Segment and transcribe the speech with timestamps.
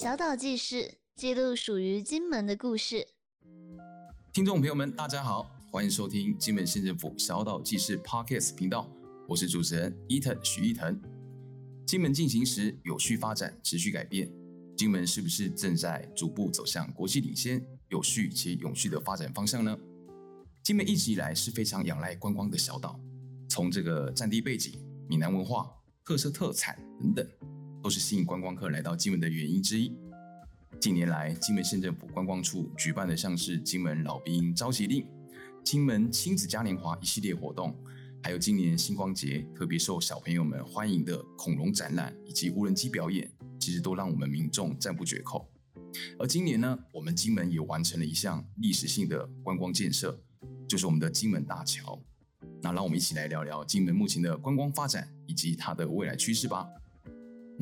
[0.00, 3.06] 小岛记事记录属于金门的故事。
[4.32, 8.90] 听众朋友们，大家好，欢迎收听金门县政府小岛记事 Podcast 频道，
[9.28, 10.98] 我是主持人伊藤许翼腾。
[11.86, 14.32] 金门进行时，有序发展，持续改变。
[14.74, 19.78] 金门是不是正在逐步走向国际领先、有序且永续的发展方向呢？
[20.62, 22.98] 金门一直以来是非常仰赖观光的小岛，
[23.50, 25.70] 从这个战地背景、闽南文化、
[26.06, 27.28] 特色特产等等，
[27.82, 29.96] 都是吸引观光客来到金门的原因之一。
[30.80, 35.06] 近年来，金门县政府观光处举办的像是金门老兵召集令、
[35.62, 37.76] 金门亲子嘉年华一系列活动，
[38.22, 45.46] 还有今年星光节特别受小朋友们欢迎的恐龙展览以及无人机表演，其实都让我们民众赞不绝口。
[46.18, 50.18] 而今年呢，我们金门也完成了一项历史性的观光建设，
[50.68, 52.00] 就是我们的金门大桥。
[52.62, 56.66] 那让我们一起来聊聊金门目前的观光发展以及它的未来趋势吧。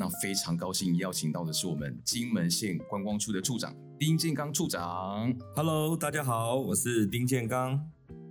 [0.00, 5.36] 那非常高兴邀请到的是我们金门县观光处的处长丁建刚处长。
[5.56, 7.84] Hello，大家好，我是丁建刚。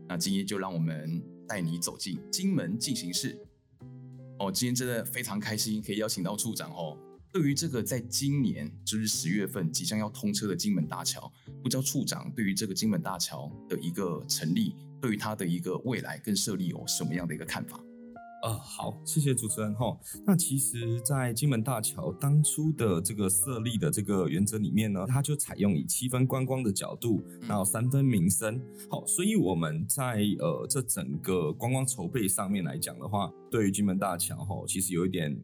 [0.08, 3.38] 那今天就让我们带你走进金门进行式。
[4.40, 6.98] 哦，今天真的非常开心，可以邀请到处长哦。
[7.34, 11.30] 对于这个在今年就是十月份即将要通车的金门大桥，
[11.62, 17.78] 不知道处长对于这个金门大桥的一个成立，对于它的一个未来跟设立有什么样的一个看法？
[18.44, 19.98] 呃，好，谢谢主持人哈。
[20.26, 28.62] 那其实，在金门大桥当初的这个设立的这个原则里面呢，它就采用以七分观光的角度，然后三分民生。
[28.90, 35.36] 好，所以我们在呃这整个观光筹备上面来讲的话，对于金门大桥哈，其实有一点。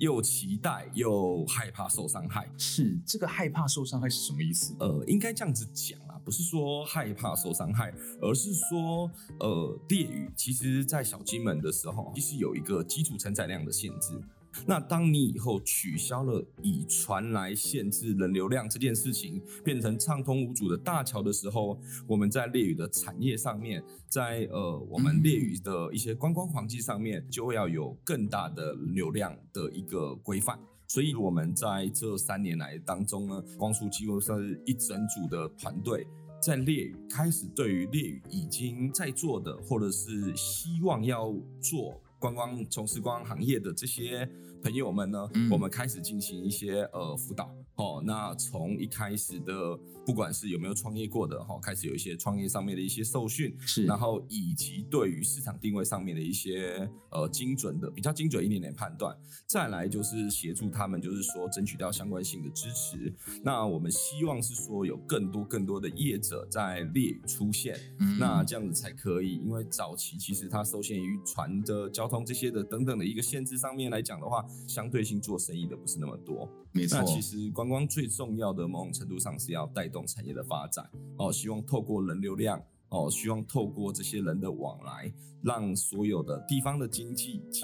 [0.00, 4.74] 又期待又害怕受伤害，是这个害怕受伤害是什么意思？
[4.78, 14.20] 呃，应该这样子讲啊，不是说害怕受伤害，而是说，呃，烈屿其实在小金门的时候，其实有一个基础承载量的限制。
[14.66, 30.58] 那当你以后取消了以船来限制人流量这件事情，变成畅通无阻的大桥的时候，我们在烈屿的产业上面，在呃我们烈屿的一些观光环境上面，就会要有更大的流量的一个规范。
[30.90, 36.04] 所以我们在这三年来当中呢，光速几乎是一整组的团队，
[36.42, 41.94] 在猎语开始对于猎语已经在做的，或者是希望要做。
[42.18, 44.28] 观光从事观光行业的这些
[44.64, 47.54] 朋友们呢，嗯、我们开始进行一些呃辅导。
[47.80, 49.74] 哦，那从一开始的，
[50.04, 63.10] 不管是有没有创业过的哈，开始有一些创业上面的一些受训，是，然后以及对于市场定位上面的一些呃精准的比较精准一点点判断，再来就是协助他们，就是说争取到相关性的支持。
[63.42, 76.46] 那我们希望是说有更多更多的业者在列屿出现，嗯、那这样子才可以，因为早期其实它受限于船的交通这些的等等的一个限制上面来讲的话，相对性做生意的不是那么多。
[76.72, 85.10] 没错，那其实光光最重要的某种程度上是要带动产业的发展哦，希望透过人流量哦，希望透过这些人的往来，
[85.42, 87.62] 让所有的地方的经济及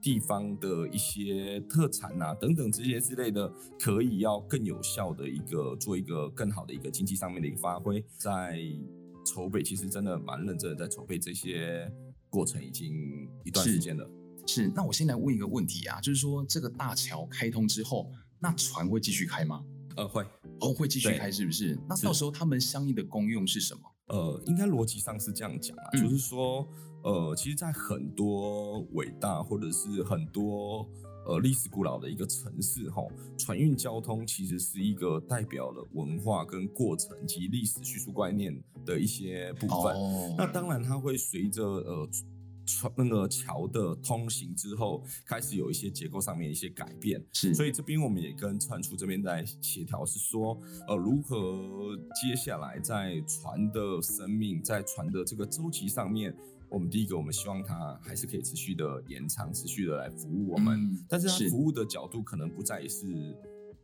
[0.00, 8.02] 地方的一些特产啊等等这些之类的，可以要更有效的一个做一个更好的一个经济上面的一个发挥。
[8.16, 8.58] 在
[9.24, 11.88] 筹备，其实真的蛮认真的在筹备这些
[12.30, 14.10] 过程，已经一段时间了。
[14.46, 18.10] 是，是，那我先来问一个问题啊，就是说这个大桥开通之后，
[18.42, 19.64] 那船会继续开吗？
[19.96, 20.26] 呃，会
[20.60, 21.78] 哦，会继续开，是不是？
[21.88, 23.80] 那到时候他们相应的功用是什么？
[24.08, 26.66] 呃，应该逻辑上是这样讲啊，嗯、就是说，
[27.04, 30.88] 呃，其实，在很多伟大或者是很多
[31.26, 33.02] 呃历史古老的一个城市，哈，
[33.38, 39.94] 船运交通其实是一个代表了文化跟过程及历史叙述观念的一些部分。
[39.94, 42.08] 哦、那当然，它会随着呃。
[42.74, 56.34] 船那个桥的通行之后，开始有一些结构上面一些改变，是，所以这边我们也跟船处这边在协调，是说，呃，如何接下来在船的生命，在船的这个周期上面，
[56.68, 63.06] 我们第一个，我们希望它还是可以持续的延长，持续的来服务我们，嗯、但是它服务的角度可能不再是，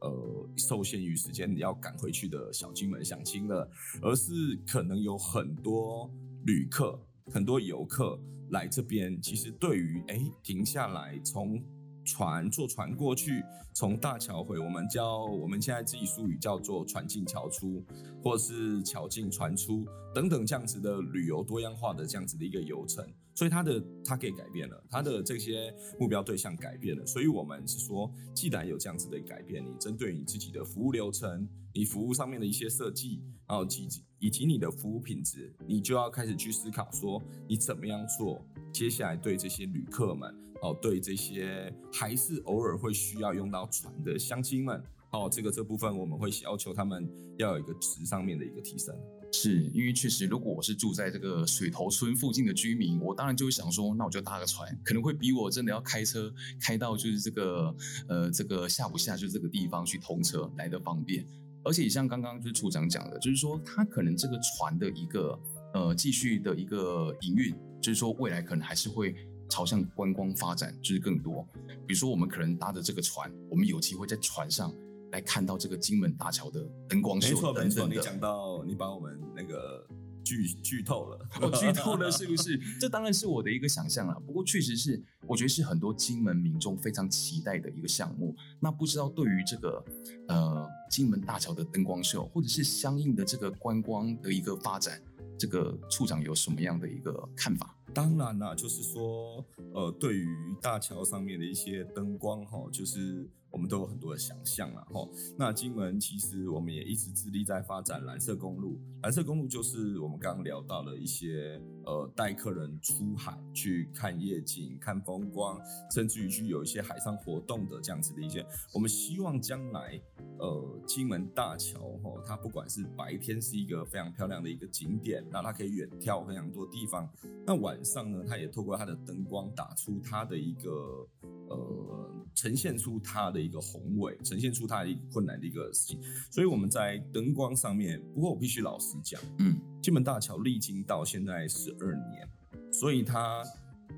[0.01, 3.71] 呃，受限于时间你要赶回去的小金门相亲了，
[4.01, 6.11] 而是可能有很多
[6.47, 6.99] 旅客。
[7.31, 8.19] 很多游客
[8.51, 11.63] 来这边，其实对于哎停下来，从
[12.05, 13.43] 船坐船过去，
[13.75, 17.85] 从大桥回，我们叫我们现在自己术语叫做船进桥出，
[18.23, 23.05] 或是桥进船出等等这样子的旅游多样化的这样子的一个游程。
[23.39, 44.83] 所以它的它给改变了，它的这些目标对象改变了，所以我们是说，既然有这样子的改变，你针对你自己的服务流程，你服务上面的一些设计，然后以及以及你的服务品质，你就要开始去思考说，你怎么样做，接下来对这些旅客们，哦，对这些还是偶尔会需要用到船的乡亲们，
[45.13, 47.09] 哦，这个这部分我们会要求他们
[47.39, 48.93] 要有一个值上面的一个提升。
[49.33, 57.75] 是因为确实，如果我是住在这个水头村附近的居民，我当然就会想说，那我就搭个船，可能会比我真的要开车开到就是这个
[58.09, 61.25] 呃这个下不下就这个地方去通车来得方便。
[61.63, 65.39] 而且像刚刚就是处长讲的，就是说他可能这个船的一个
[65.75, 69.15] 呃继续的一个营运，就是说未来可能还是会
[69.51, 71.47] 朝向观光发展，就是更多。
[71.87, 74.75] 比如说我们可能搭着这个船，我们有机会在船上。
[75.13, 79.87] 来看到这个金门大桥的灯光秀等等，没错没错，你讲到你把我们那个
[80.23, 82.59] 剧剧透了，我 剧透了 是不是？
[82.79, 84.21] 这当然是我的一个想象了。
[84.27, 88.37] 不过确实是，我觉得是很多金门民众非常期待的一个项目。
[88.61, 89.83] 那不知道对于这个
[90.29, 95.01] 呃金门大桥的灯光秀，或者是相应的这个观光的一个发展，
[95.39, 97.75] 这个处长有什么样的一个看法？
[97.95, 100.29] 当然啦，就是说呃，对于
[100.61, 103.27] 大桥上面的一些灯光哈，就是。
[103.51, 105.11] 我们都有很多的想象啊，吼。
[105.39, 108.79] 那金门其实我们也一直致力在发展蓝色公路。
[109.03, 115.59] 蓝色公路就是我们刚刚聊到了一些呃，带客人出海去看夜景、看风光，
[115.91, 118.45] 甚至于去有一些海上活动的这样子的一些。
[118.75, 120.01] 我们希望将来
[120.39, 127.09] 呃，金门大桥吼，它不管是白天是一个非常漂亮的一个景点，那它可以远眺非常多地方。
[127.47, 131.09] 那晚上呢，它也透过它的灯光打出它的一个
[131.49, 132.15] 呃。
[132.35, 138.01] 呈现出它的一个宏伟，呈现出它的一个困难的一个事情，所以我们在灯光上面。
[138.15, 142.29] 不过我必须老实讲，嗯，金门大桥历经到现在十二年，
[142.73, 143.43] 所以它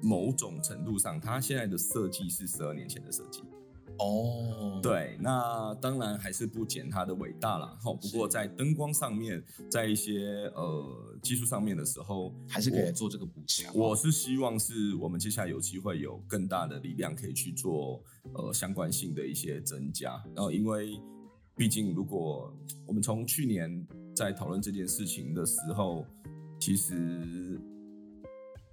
[0.03, 3.43] 某种程度上，它现在的设计是十二年前的设计。
[3.99, 4.83] 哦，oh.
[4.83, 7.77] 对，那当然还是不减它的伟大啦。
[7.83, 13.75] 好，不过在灯光上面，在一些呃技术上面的时候，还是可以做这个补强。
[13.75, 20.13] 我是希望是我们接下来有机会有更大的力量可以去做呃相关性的一些增加。
[20.35, 20.99] 然后，因为
[21.55, 22.57] 毕竟如果
[22.87, 23.87] 我们从去年
[24.21, 26.05] 在讨论这件事情的时候，
[26.61, 27.59] 其实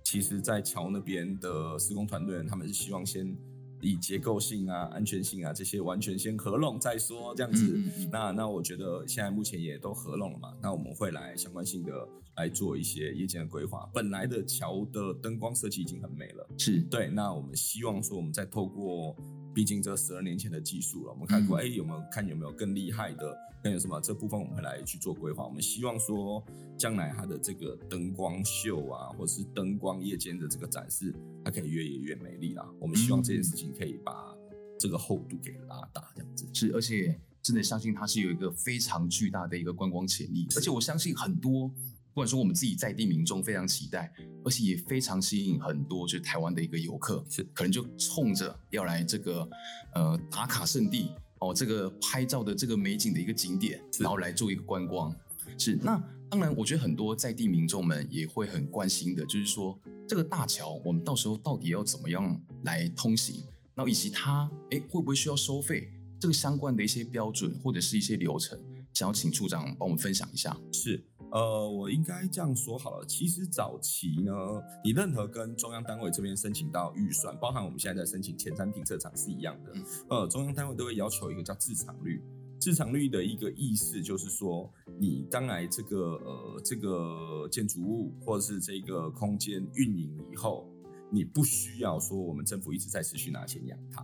[0.04, 3.34] 其实，在桥那边的施工团队他们是希望先。
[3.80, 7.74] 以结构性啊、安全性啊这些完全先合拢再说，这样子。
[7.76, 10.52] 嗯嗯、那那我觉得现在目前也都合拢了嘛。
[10.60, 12.08] 那我们会来相关性的
[12.38, 13.88] 来做一些夜间的规划。
[13.94, 17.08] 本来的桥的灯光设计已经很美了，是对。
[17.10, 19.16] 那我们希望说，我们再透过，
[19.58, 23.36] 毕竟这十二年前的技术了，我们看过，哎、嗯欸，有没有看有没有更厉害的？
[23.64, 24.00] 更有什么？
[24.00, 25.48] 这部分我们会来去做规划。
[25.48, 26.46] 我们希望说，
[26.78, 31.12] 将来它的这个灯光秀啊，或者是灯光夜间的这个展示，
[31.44, 32.70] 它可以越演越美丽啦。
[32.80, 34.32] 我们希望这件事情可以把
[34.78, 36.48] 这个厚度给拉大，这样子。
[36.54, 40.46] 是，而且真的相信它是有一个非常巨大的一个观光潜力。
[40.56, 41.74] 而且我相信很多，
[42.18, 44.12] 不管说我们自己在地民众非常期待，
[44.44, 49.48] 而且也非常吸引很多就是台湾的一个游客，是可能就冲着要来这个
[49.94, 51.12] 呃打卡圣地。
[51.38, 55.16] 哦，这个拍照的这个美景的一个景点，然后来做一个观光，
[55.60, 63.44] 是那当然，我觉得很多在地民众们也会很关心的，就是说这个大桥我们到时候到底要怎么样来通行，
[63.76, 65.88] 然后以及它诶会不会需要收费，
[66.20, 68.60] 这个相关的一些标准或者是一些流程，
[68.92, 70.58] 想要请处长帮我们分享一下。
[70.72, 71.06] 是。
[71.32, 73.06] 呃，我应该这样说好了。
[73.06, 74.34] 其实早期呢，
[74.84, 79.74] 你任何跟中央单位这边申请到预算，包含我们现在在申请前瞻停车场是一样的。
[80.10, 82.22] 呃，中央单位都会要求一个叫自偿率。
[82.60, 90.68] 自偿率的一个意思就是说，你当来这个呃这个建筑物或者是这个空间运营以后，
[91.12, 94.04] 你不需要说我们政府一直在持续拿钱养它。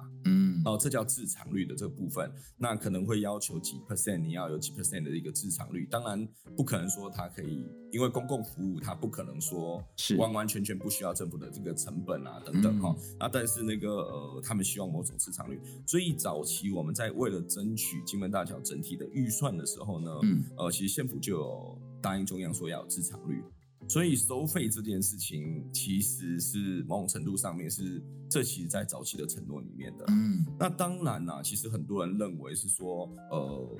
[0.65, 5.86] 哦，这叫自偿率的这个部分，那可能会要求几 percent，你要有几 percent 的一个自偿率。
[5.89, 12.96] 当然，不可能说它可以，因为公共服务它不可能说是完完全全不需要政府的这个成本啊等等哈。
[12.98, 15.60] 嗯、啊，但是那个呃，他们希望某种自偿率。
[15.86, 23.43] 所以早期我们在为了争取金门大桥整体的预算的时候呢，嗯，呃，其实县府就有答应中央说要有自偿率。
[23.87, 30.05] 所以收费这件事情，其实是某种程度上面是这其实在早期的承诺里面的。
[30.07, 33.77] 嗯，那当然啦，其实很多人认为是说，呃，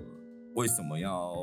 [0.56, 1.34] 为什么要？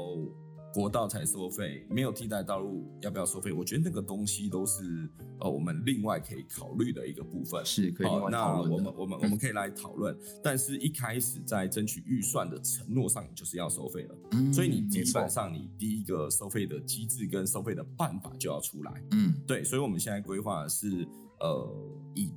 [0.73, 3.53] 国道才收费，没有替代道路，要不要收费？
[3.53, 5.11] 我觉得那个东西都是
[5.41, 8.09] 呃，我们另外可以考虑的一个部分，是可以。
[8.31, 14.15] 那我们我们我们可以来讨论，嗯、但是一开始在争取预算的承诺上，就是要收费了。
[14.33, 19.03] 嗯，所以你基本上你第一个收费的机制跟收费的办法就要出来。
[19.11, 21.07] 嗯，对，所以我们现在规划是
[21.41, 21.69] 呃，
[22.15, 22.33] 以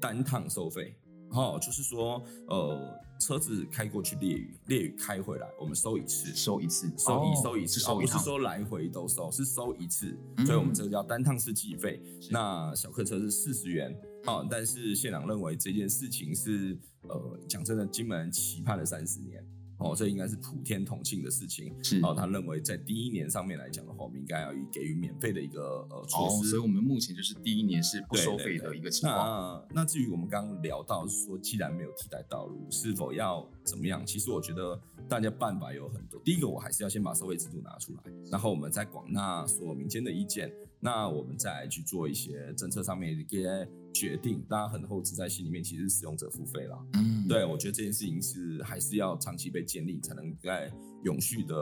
[0.00, 0.94] 单趟收费。
[1.34, 2.78] 哦，就是说，呃，
[3.22, 12.02] 车子开过去猎屿，猎屿开回来，我们收一次，收一次，收一收一次，哦，不是说来回都收，是收一次，嗯、所以我们这个叫单趟式计费。
[12.30, 19.46] 那小客车是四十元，好，但是县长认为这件事情是，呃，讲真的，金门期盼了三十年。
[19.82, 21.74] 哦，这应该是普天同庆的事情。
[21.82, 26.36] 是哦，他认为在第一年上面来讲的话，我们应该要给予免费的一个呃措施。
[26.36, 29.66] 哦，所以我们目前就是第一年是不收费的一个情况。
[29.70, 34.04] 那那至于我们刚刚聊到是说，既然没有替代道路，是否要怎么样？
[34.06, 36.20] 其实我觉得大家办法有很多。
[36.24, 44.42] 第一个，我还是要先把收费制度拿出来，然后我们再广纳所有民间的意见，那我们再来去做一些政策上面的一些决定。
[44.48, 46.86] 大家很后置在心里面，其实是使用者付费了。
[46.94, 50.72] 嗯，对，我觉得这件事情是还是要长期被建立，才能在
[51.04, 51.54] 永续的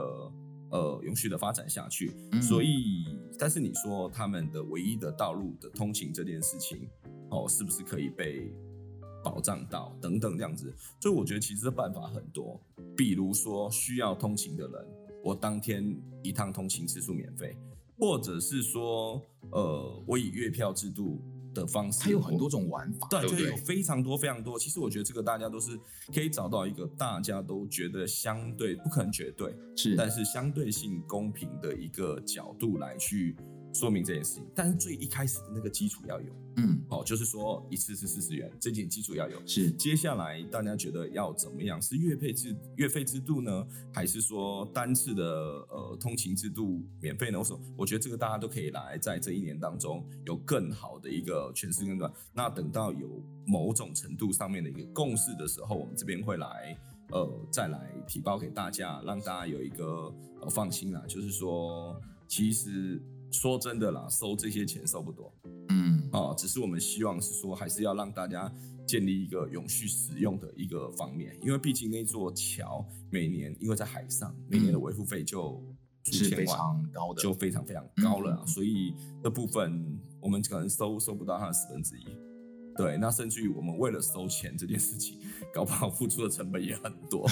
[0.71, 2.11] 呃永续的发展下去。
[2.31, 3.05] 嗯、所以，
[3.37, 6.87] 但是你说他们的唯一的道路的通勤这件事情，
[7.29, 8.51] 哦，是不是可以被？
[9.23, 12.59] 保障到等等这样子，所以我觉得其实办法很多，
[12.97, 14.87] 比如说需要通勤的人，
[15.23, 17.55] 我当天一趟通勤次数免费，
[17.99, 21.21] 或者是说，呃，我以月票制度
[21.53, 24.57] 的方式，它有很多种玩法，对，就有非常多非常多。
[24.57, 25.79] 其实我觉得这个大家都是
[26.13, 33.35] 可以找到一个大家都觉得相对不可能绝对是，但是相对性公平的一个角度来去。
[33.73, 39.47] 说明这件事情，但是最一开始的那个基础要有，嗯，哦，就是说一次是四十元，这件基础要有。
[39.47, 41.81] 是，接下来大家觉得要怎么样？
[41.81, 45.23] 是月费制月费制度呢，还是说单次的
[45.69, 47.39] 呃通勤制度免费呢？
[47.39, 52.11] 我说，我觉得这个大家都可以来在这一年当中有更好的一个诠释跟断。
[52.33, 56.77] 那等到有某种程度上面的一个共识的时候，我们这边会来
[57.11, 61.01] 呃再来提报给大家，让大家有一个呃放心啦。
[61.07, 63.01] 就是说，其实。
[63.31, 65.33] 说真的啦，收这些钱收不多，
[65.69, 68.51] 嗯，啊，只是我们希望是说，还是要让大家
[68.85, 75.63] 建立一个永续使用的一个方面，因为毕竟那座桥每年因为在海上，每年的维护费就
[76.03, 82.05] 是非常高的，就非常非常高了，嗯，所以这部分我们可能收收不到它的十分之一。
[82.75, 85.19] 对，那甚至于我们为了收钱这件事情，
[85.53, 87.27] 搞不好付出的成本也很多。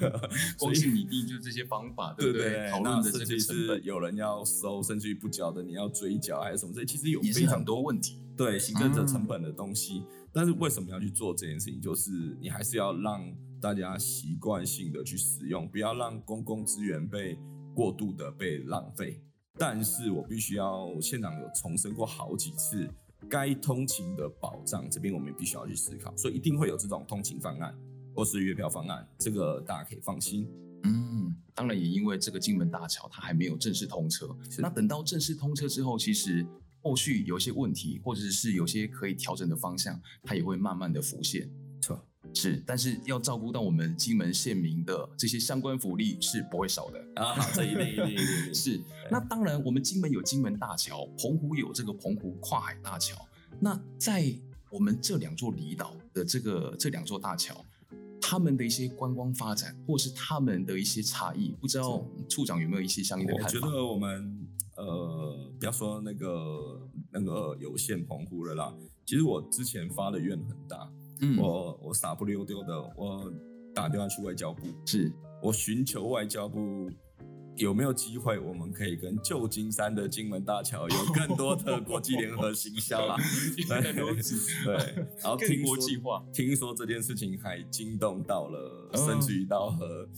[0.58, 2.70] 光是拟定就这些方法，对不对？
[2.70, 6.72] 讨论的这些成本，有人要收，甚至于不缴的，你要追缴还是什么？
[6.72, 8.20] 这其实有非常多问题。
[8.36, 10.28] 对，行政的成本的东西，嗯。
[10.32, 11.80] 但是为什么要去做这件事情？
[11.80, 17.38] 就是你还是要让大家习惯性的去使用，不要让公共资源被
[17.74, 19.20] 过度的被浪费。
[19.58, 22.88] 但是我必须要现场有重申过好几次。
[23.28, 27.76] 该通勤的保障，这边我们必须要去思考，所以一定会有这种通勤方案
[28.14, 30.48] 或是月票方案，这个大家可以放心。
[30.84, 34.28] 嗯，当然也因为这个金门大桥它还没有正式通车，
[34.58, 36.46] 那等到正式通车之后，其实
[36.82, 41.50] 后续有些问题或者是有些可以调整的方向，它也会慢慢的浮现。
[42.36, 42.50] 错。
[42.50, 47.34] 是，但是要照顾到我们金门县民的这些相关福利是不会少的啊。
[47.54, 48.80] 这一类一类一类 是。
[49.10, 53.16] 那当然，我们金门有金门大桥，澎湖有这个澎湖跨海大桥。
[53.58, 54.34] 那在
[54.68, 57.64] 我们这两座离岛的这个这两座大桥，
[58.20, 63.48] 他们的一些观光发展，或是他们的一些差异，不知道处长有没有一些相应的看法？
[63.48, 68.74] 我觉得我们呃，不要说那个那个有限澎湖了啦。
[69.06, 70.90] 其实我之前发的愿很大。
[71.20, 73.32] 嗯，我我傻不溜丢的，我
[73.74, 76.90] 打电话去外交部，是我寻求外交部
[77.56, 83.16] 有没有机会，我们可以跟旧金山的金门大桥有更多的国际联合行销啦。
[83.68, 83.92] 对，
[84.64, 90.08] 对，然后听说听说这件事情还惊动到了，嗯、甚至于到和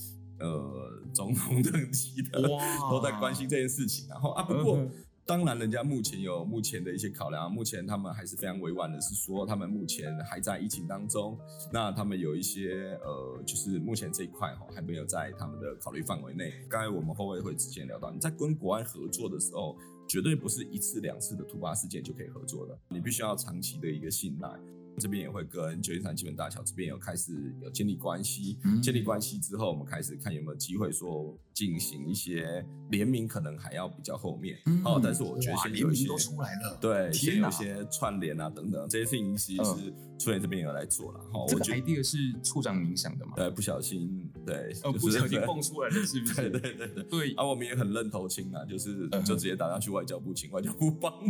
[0.41, 2.43] 呃总统等级的
[2.91, 4.09] 都在关心这件事情。
[4.09, 4.77] 然后啊，不过。
[4.79, 4.91] 嗯
[5.29, 11.39] 当然，人家目前有目前的一些考量，目前他们还是非常委婉的，是说他们目前还在疫情当中，
[11.71, 16.51] 那他们有一些呃，就是目前这一块哈还没有在他们的考虑范围内。
[16.67, 19.77] 刚才我们后卫会之前聊到，你在跟国外合作的时候，
[20.09, 24.49] 绝对不是一次两次的突发事件就可以合作的，你必须要长期的一个信赖。
[24.99, 34.59] 这边也会跟旧金山基本大桥这边有开始有建立关系，嗯、建立关系之后，我们开始看有没有机会说进行一些联名，可能还要比较后面。
[34.67, 41.21] 嗯、哦，但是我觉得现在有一些都出来了，对，先有一些串联啊等等这些事情，其实是处理这边有来做了。
[41.33, 43.33] 哈、嗯，这个 idea 是处长您想的吗？
[43.37, 46.35] 对，不小心，对，哦，不小心蹦出来的，是不是？
[46.51, 47.35] 对对对对，对。
[47.35, 51.13] 啊，我们也很认头亲啊，就是就直接打上去外交部，请外交部帮。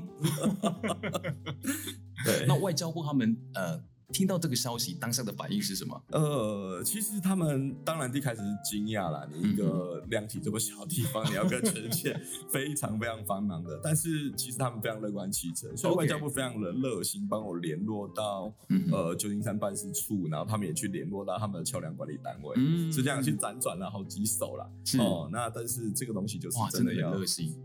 [2.24, 3.82] 对，那外交部他们呃。
[4.10, 6.02] 听到这个消息，当下的反应是什么？
[6.12, 9.28] 呃，其实他们当然一开始是惊讶啦。
[9.30, 24.64] 你一个量体这么小的地方，嗯、你要跟全世界非常非常繁忙的，但是其实他们非常乐观其成，所以外交部非常的热心，帮我联络到、嗯、呃旧金山办事处，然后他们也去联络到他们的桥梁管理单位，嗯，是这样去辗转了好几手了。
[25.00, 27.14] 哦，那但是这个东西就是真的要。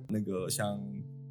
[0.10, 0.78] 那个像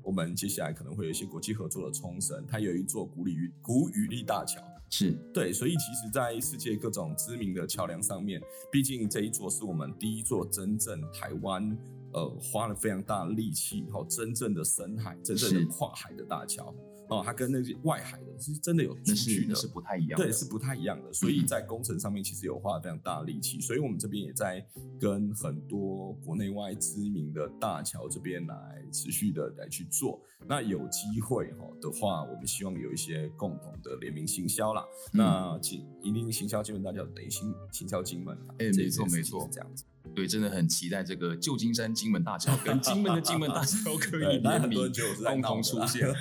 [0.02, 4.60] 我们接下来可能会有一些国际合作的冲绳，它有一座古里古雨立大桥。
[4.90, 8.38] 是对，所以其实，在世界各种知名的桥梁上面，
[8.70, 11.78] 毕竟这一座是我们第一座真正台湾
[12.12, 16.74] 呃花了非常大的力气，然后真正的深海、真正的跨海的大桥。
[17.08, 21.12] 哦，它跟那些外海的是真的有出去的，是不太一样的，对，是不太一样的。
[21.12, 24.64] 所以在工程上面其实有花了非常大的力气，所以我们这边也在
[24.98, 30.20] 跟很多国内外知名的大桥这边来持续的来去做。
[30.48, 34.84] 那有机会哈的话，我们希望有一些共同的联名行销啦。
[35.12, 39.84] 嗯、那金一定行销金门大桥等于行行销金门，哎、欸，没错没错，这样子。
[40.14, 44.92] 对，真的很期待这个旧金山金门大桥跟金门的金门大桥 可以联名
[45.22, 46.06] 共同出现。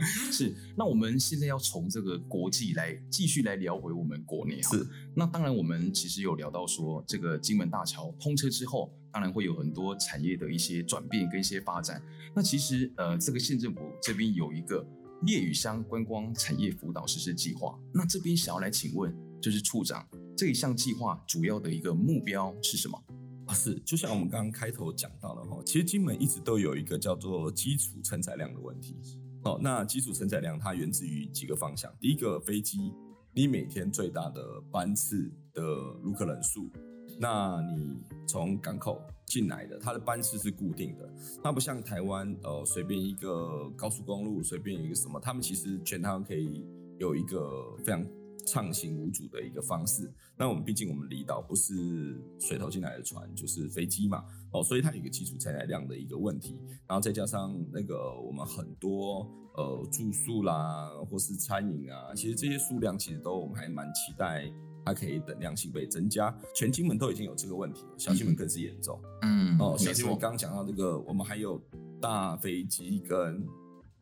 [0.32, 4.74] 是，那我们现在要从这个国际来继续来聊回我们国内哈。
[4.74, 12.02] 是，那当然我们其实有聊到说，这个金门大桥通车之后，当然会有很多产业的一些转变跟一些发展。
[12.34, 14.82] 那其实呃，这个县政府这边有一个
[15.26, 17.78] 烈屿乡观光产业辅导实施计划。
[17.92, 20.06] 那这边想要来请问，就是处长。
[20.36, 23.02] 这一项计划主要的一个目标是什么？
[23.46, 28.96] 啊，是就像我们刚刚开头讲到的哈，其实金门一直都有一个叫做基础承载量的问题。
[29.44, 31.92] 哦，那基础承载量它源自于几个方向。
[32.00, 32.92] 第一个，飞机
[33.34, 35.62] 你每天最大的班次的
[36.04, 36.70] 旅客人数，
[37.18, 46.64] 那你从港口进来的，它的班次是固定的，它不像台湾，呃，随便一个高速公路，随便一个什么，他们其实全台湾可以
[46.98, 48.06] 有一个非常。
[48.46, 50.12] 畅行无阻的一个方式。
[50.36, 56.58] 那我们毕竟我们离岛不是水头进来的船，就是飞机嘛，哦，所以它有一个基础承载量的一个问题。
[56.86, 64.50] 然后再加上那个我们很多呃住宿啦，或是餐饮啊，其实这些数量其实都我们还蛮期待
[64.84, 66.34] 它可以等量性被增加。
[66.54, 68.98] 全金门都已经有这个问题了，小金门更是严重。
[69.22, 71.60] 嗯，哦，小金门刚刚讲到这个，我们还有
[72.00, 73.46] 大飞机跟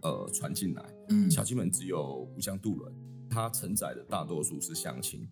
[0.03, 2.95] 呃船进来，嗯，小金门只有湖湘渡轮。
[3.31, 5.29] 它承载的大多数是乡亲，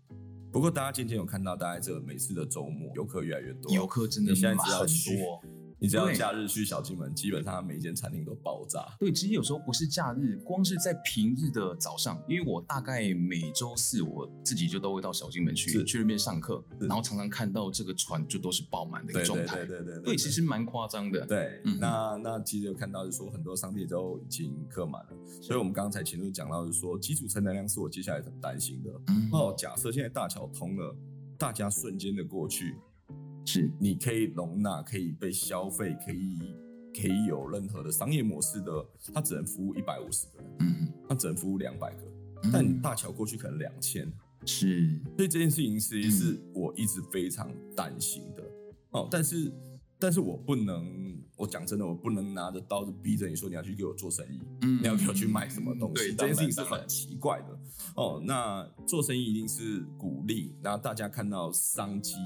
[0.53, 5.43] 不过大家渐渐有看到，大概这每次的周末游客越来越多，游客真的现在只要很多。
[5.79, 8.87] 你只要假日去小金门，基本上每一间餐厅都爆炸。
[8.99, 19.57] 对，其实有时候不是假日，光是在平日的早上，因为我大概每周四我自己就都会到小金门去，去那边上课，然后常常看到这个船就都是爆满的一个状态。
[19.57, 21.27] 对对对对对，对，其实蛮夸张的。
[21.27, 28.91] 对，嗯、那那其实有看到就是说很多商店都已经客满了，所以我们刚才前面讲到就是说基础承载量是我接下来很担心的。
[29.09, 30.97] 嗯、哦，假设现在大桥通了，
[31.37, 32.77] 大家瞬间的过去。
[33.47, 36.37] 是，你可以容纳，可以被消费，可以
[36.93, 42.03] 可以有任何的商业模式的，它只能服务一百五十个人，嗯，它只能服务两百个，
[42.43, 44.13] 嗯，但你大桥过去可能两千，
[44.45, 48.43] 是，所以这件事情其实是我一直非常担心的，
[48.91, 49.53] 哦，但是
[49.97, 57.59] 但是我不能，我讲真的，我不能拿着刀子逼着你说你要去给我做生意，嗯，你要给我去卖什么东西，对，这件事情是很奇怪的，
[57.95, 62.17] 哦，那做生意一定是鼓励，然后大家看到商机。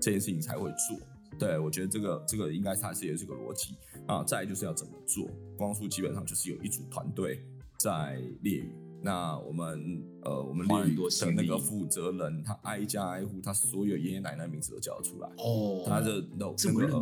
[0.00, 0.98] 这件事情才会做，
[1.38, 4.24] 对，我觉得这个这个应该它是也是这个逻辑啊。
[4.24, 7.44] 再就是要怎么做，光速基本上就是有一组团队
[7.78, 8.64] 在列，
[9.00, 17.00] 那我们呃我们烈屿的那个负责人，他挨家挨户，他所有爷爷奶奶名字都叫得出来哦，他的那个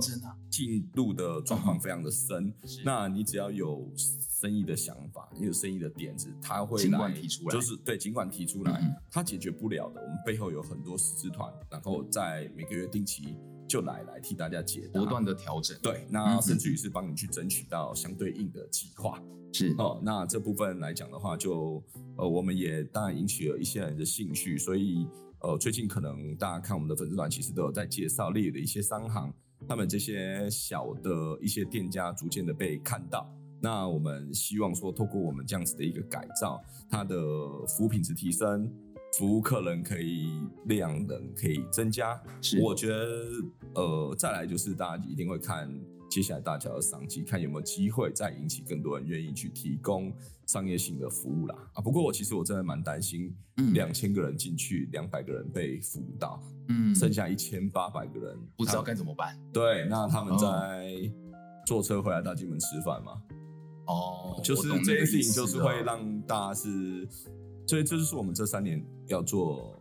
[0.51, 2.53] 进度的状况非常的深，
[2.85, 13.37] 那你只要有生意的想法，你有生意的点子，他会来提出来，就是对，尽管提出来，嗯、他解决不了的，我们背后有很多师资团，然后在每个月定期
[13.69, 19.75] 就来来替大家解答，不断的调整，对，那甚至于是帮你去争取到相对应的计划，是。
[19.79, 21.85] 哦，那这部分来讲的话就，就
[22.19, 25.07] 呃，我们也当然引起了一些人的兴趣，所以
[25.41, 29.33] 呃，最近可能大家看我们的粉丝团，其实都有在介绍烈屿的一些商行。
[29.67, 33.27] 他们这些小的一些店家逐渐的被看到，
[33.61, 37.17] 那我们希望说，透过我们这样子的一个改造，它的
[37.67, 38.71] 服务品质提升，
[39.17, 40.31] 服务客人可以
[40.67, 42.21] 量能可以增加。
[42.43, 43.31] 是，我觉得
[43.75, 45.73] 呃，再来就是大家一定会看
[46.11, 50.13] 接下来大桥的商机，看有没有机会再引起更多人愿意去提供
[50.47, 51.57] 商业性的服务啦。
[51.73, 53.35] 啊，不过我其实我真的蛮担心，
[53.73, 56.43] 两千个人进去，两百个人被服务到。
[56.69, 59.39] 嗯，剩下一千八百个人不知道该怎么办。
[59.53, 61.11] 对，那他们在
[61.67, 63.23] 坐车回来到金门吃饭吗？
[63.87, 67.09] 哦，就是这件事情，就是会让大家是，
[67.67, 69.75] 所以这就是我们这三年要做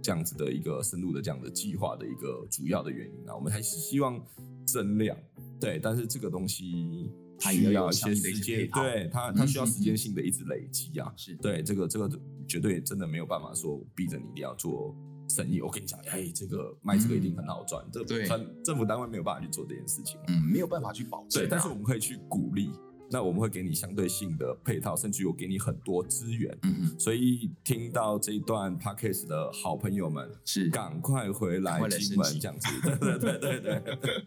[0.00, 3.34] 这样子的一个深入的这样的计划的一个主要的原因啊。
[3.34, 4.20] 我们还是希望
[4.66, 5.16] 增量，
[5.60, 11.12] 对，但是这个东西它需要一些时间，对它它需要时间性的一直累积啊。
[11.16, 12.08] 是对，这个这个
[12.46, 14.96] 绝对真的没有办法说逼着你一定要做。
[15.28, 17.82] 生意，我跟你讲，哎，这个卖这个一定很好赚。
[17.90, 21.42] 这、嗯、政府单位没有办法去做这件事情，嗯，没有办法去保证。
[21.42, 22.70] 对，但是我们可以去鼓励，
[23.12, 26.50] 那我们会给你相对性的配套，甚至于我给你很多资源。
[26.62, 32.68] 嗯嗯，所以听到这一段 podcast 的好朋友们，是赶快回来金门这样子。
[32.98, 34.24] 对对对对对，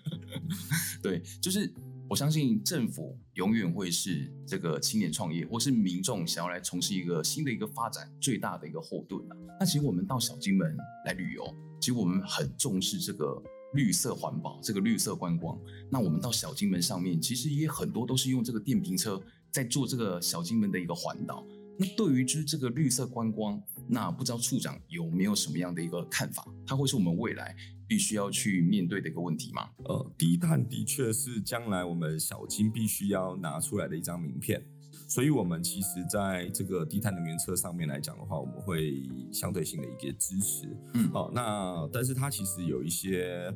[1.19, 1.73] 对，就是
[2.07, 9.35] 我相信政府永远会是这个青年创业或是民众想要来从事一个新的一个发展最大的一个后盾啊。
[9.59, 11.43] 那其实我们到小金门来旅游，
[11.79, 13.41] 其实我们很重视这个。
[13.75, 15.59] 绿色环保，这个绿色观光，
[15.91, 21.45] 那我们到小金门上面，其实也很多都是用这个电瓶车在做这个小金门的一个环岛。
[21.77, 26.47] 那对于就是这个绿色观光，那不知道处长有没有什么样的一个看法？
[26.65, 27.53] 它会是我们未来
[27.85, 29.69] 必须要去面对的一个问题吗？
[29.83, 34.65] 呃，低碳的确是将来我们小金必须要拿出来的一张名片。
[35.07, 40.67] 所以，我们其实在这个低碳能源车上面来讲的话，我们会相对性的一个支持。
[40.93, 43.53] 嗯，好，那但是它其实有一些，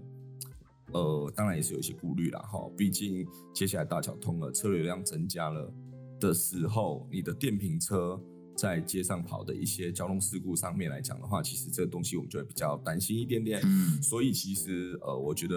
[0.93, 2.39] 呃，当然也是有一些顾虑啦。
[2.41, 5.73] 哈，毕竟接下来大桥通了，车流量增加了
[6.19, 8.21] 的时候，你的电瓶车
[8.55, 13.59] 在街上跑的一些交通事故上面来讲的话，其实这个东西我们就会比较担心一点点。
[13.63, 15.55] 嗯，所以其实呃，我觉得。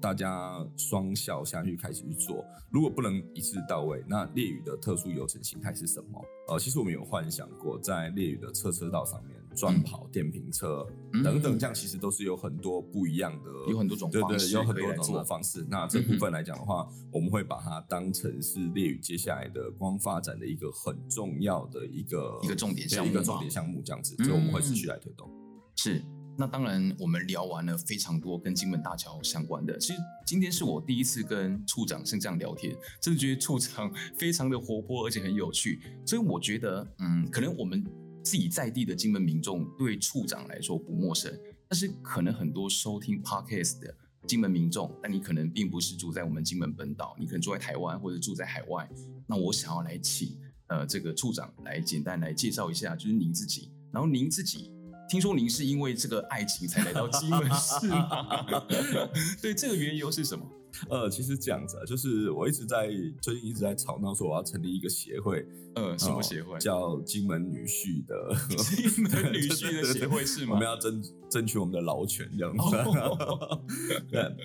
[0.00, 6.24] 大家双效下去开始去做，如果不能一次到位，那烈屿的特殊游程形态是什么？
[6.48, 15.66] 呃，其实我们有幻想过，在烈屿的侧车道上面专跑电瓶车、嗯、等等，这样其实都是有很多不一样的，有很多种方式，对对，有很多种的方式。
[15.68, 25.28] 那这部分来讲的话，嗯、我们会把它当成是烈屿接下来的光发展的一个很重要的一个一个重点项目，一个重点项目这样子，所以我们会持续来推动。
[25.74, 26.04] 是。
[26.38, 29.78] 那当然，我们聊完了非常多跟金门大桥相关的。
[29.78, 35.80] 其实今天是我第一次跟处长像这样聊天，真的觉得处长 非常的活泼，而且很有趣。
[36.04, 37.82] 所以我觉得，嗯，可能我们
[38.22, 41.32] 自己在地的金门民众对处长来说不陌生，
[41.68, 43.94] 但是可能很多收听 Podcast 的
[44.26, 48.86] 金门民众，但你可能并不是住在我们金门本岛，你可能住在台湾或者住在海外。
[49.26, 54.75] 那我想要来请呃这个处长来简单来介绍一下，就是您自己，然后您自己。
[55.08, 58.46] 听说您是因为这个爱情才来到金门市吗？
[59.40, 60.44] 对，这个缘由是什么？
[60.90, 62.90] 呃，其实这样子啊，就是我一直在
[63.22, 66.58] 最近一直在吵闹说我要成立一个协会，呃，什么协会？
[66.58, 70.52] 叫金门女婿的金门女婿的协会是吗？
[70.54, 72.76] 我们要争争取我们的劳权这样子。
[72.76, 73.62] 哦、
[74.10, 74.36] 对，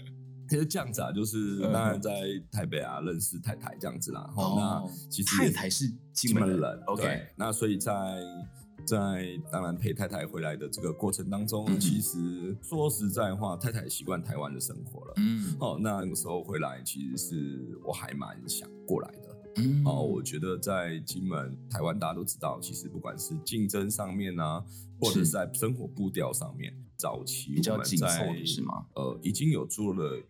[0.47, 2.11] 其实这样子啊，就是当然在
[2.49, 4.31] 台北啊认识太太这样子啦。
[4.37, 7.27] 哦那其实太太是金门人，门人，OK。
[7.35, 7.91] 那所以在
[8.85, 15.13] 在当然陪太太回来的这个过程当中，嗯、其实说实在话，太太习惯台湾的生活了。
[15.17, 19.37] 嗯，哦，那个时候回来，其实是我还蛮想过来的。
[19.57, 24.63] 嗯，哦，我觉得在金门、台湾，大家都知道，其实不管是竞争上面啊，
[24.99, 28.85] 或者是在生活步调上面，早期我们在比较紧凑的是吗？
[28.95, 30.23] 呃，已经有做了，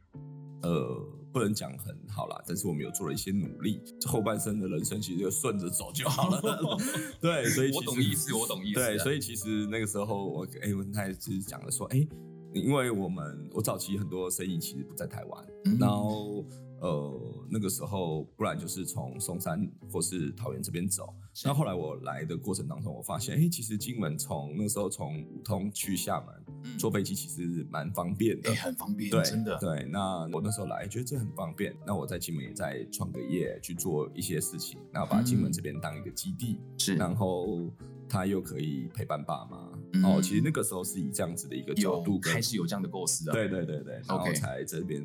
[0.63, 1.20] 呃。
[1.31, 3.81] 不能讲很好啦，但是我们有做了一些努力。
[4.05, 6.77] 后半生的人生其实就顺着走就好了。
[7.21, 8.79] 对，所以我懂意思，我懂意思。
[8.79, 12.05] 对，所以其实那个时候我哎，文泰其实讲了说，哎，
[12.53, 16.45] 因为我们我早期很多生意其实不在台湾，嗯、然后
[16.81, 21.13] 呃那个时候不然就是从松山或是桃园这边走。
[21.45, 26.35] 那后来我来的过程当中，我发现，哎，其实金门从那个时候从五通去厦门。
[26.77, 29.57] 坐飞机其实蛮方便的，欸，很方便，对，真的。
[29.57, 31.75] 对，那我那时候来觉得这很方便。
[31.87, 37.67] 那我在金门也在创个业，去做一些事情，然后把金门这边当一个基地，是，嗯，然后
[38.07, 39.71] 他又可以陪伴爸妈。
[39.93, 43.33] 嗯、哦，其实那个时候是以这样子的一个角度开始有这样的构思啊。
[43.33, 45.03] 对对对对，然后才这边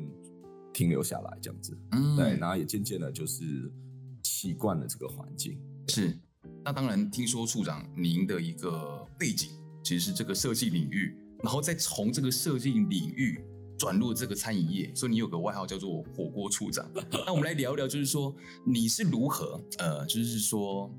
[0.77, 1.75] 停留下来这样子。
[1.93, 3.73] 嗯，对，然后也渐渐的就是
[4.21, 5.59] 习惯了这个环境。
[5.87, 6.15] 是，
[6.63, 9.49] 那当然听说处长您的一个背景
[9.83, 11.17] 其实是这个设计领域。
[11.43, 13.39] 然后再从这个设计领域
[13.77, 16.87] 转入这个餐饮业，所以你有个外号叫做“火锅处长”。
[17.25, 20.91] 那我们来聊一聊，就是说你是如何呃，就是说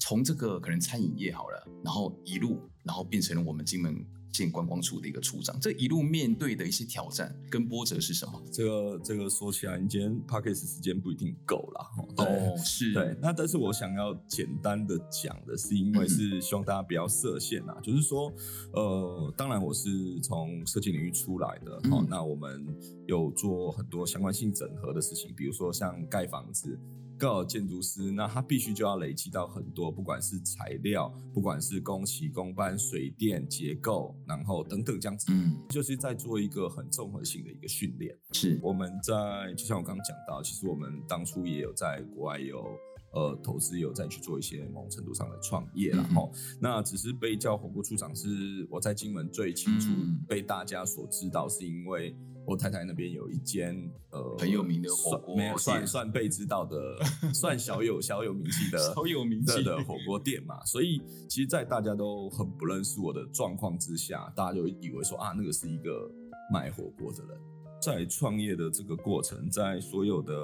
[0.00, 4.04] 从这个可能餐饮业好了，然后一路，然后变成了我们金门。
[4.36, 8.42] 建观光处的一个处长，这一路面对的一些挑战跟波折是什么？
[8.52, 11.86] 这个这个说起来，你今天 p a c k a g e 时间不一定够了。
[12.18, 13.16] 哦，是对。
[13.20, 18.30] 那但是我想要简单的讲的是，因为是希望大家不要设限啊，嗯、就是说，
[18.74, 22.66] 呃，当然我是从设计领域出来的，好、嗯，那我们
[23.06, 26.78] 有做很多相关性整合的事情，比如说像盖房子。
[27.18, 38.16] 告建筑师，那他必须就要累积到很多，不管是材料，不管是工期、工班、水电结构，然后等等这样子，嗯，就是在做一个很综合性的一个训练。
[38.32, 42.64] 是我们在，就像我刚刚讲到，其实我们当初也有在国外有
[43.12, 49.90] 呃投资，有再去做一些某种程度上的创业，然后、嗯、那只是被叫火锅处长，是我在金门最清楚
[50.28, 52.16] 被大家所知道，是因为。
[52.46, 53.76] 我太太那边有一间
[54.10, 56.96] 呃很有名的火锅，没有算算被知道的，
[57.34, 60.64] 算小有小有名气的 小有名气的火锅店嘛。
[60.64, 66.10] 所以其实，在大家都很不认识我的状况之下，大家就以为说啊，那个是一个
[66.52, 67.36] 卖火锅的人。
[67.82, 70.34] 在创业的这个过程，在所有的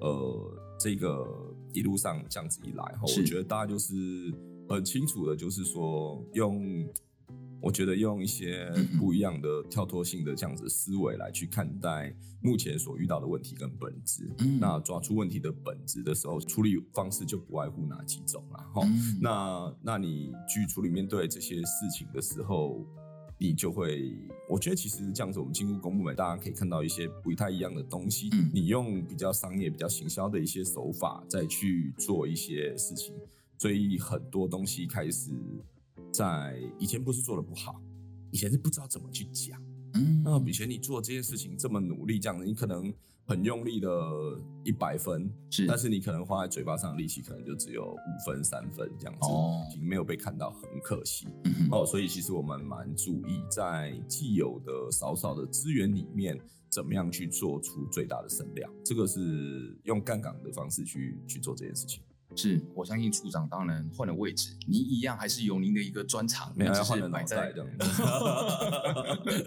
[0.00, 1.24] 呃这个
[1.72, 3.94] 一路上这样子一来，我觉得大家就是
[4.68, 6.88] 很清楚的，就是说用。
[7.64, 18.86] 我觉得用一些不一样的跳脱性的这样子思维来去看待目前所遇到的问题跟本质，嗯，那抓出问题的本质的时候，处理方式就不外乎哪几种了哈。
[19.18, 22.86] 那那你去处理面对这些事情的时候，
[23.38, 24.14] 你就会，
[24.46, 28.28] 我觉得其实这样子，我们进入公部门，大家可以看到一些不太一样的东西。
[28.52, 33.14] 你用比较商业、比较行销的一些手法再去做一些事情，
[33.56, 35.30] 所以很多东西开始。
[36.14, 37.82] 在以前不是做的不好，
[38.30, 39.60] 以前是不知道怎么去讲。
[39.94, 42.94] 嗯，那以前你做这件事情这么努力，这样子，你可能
[43.26, 43.90] 很用力的
[44.62, 51.26] 一百分，是，但是你可能花在嘴巴上的力气可能就只有五分、三分这样子，哦，已经没有被看到，很可惜。
[51.42, 56.38] 嗯、哦，所以其实我们蛮注意在既有的少少的资源里面，
[56.70, 62.04] 怎么样去做出最大的声量，这个是用杠杆的方式去去做这件事情。
[62.36, 67.66] 是我相信处长当然换了位置，你一样还是有您的一个专长，没有换了脑袋的。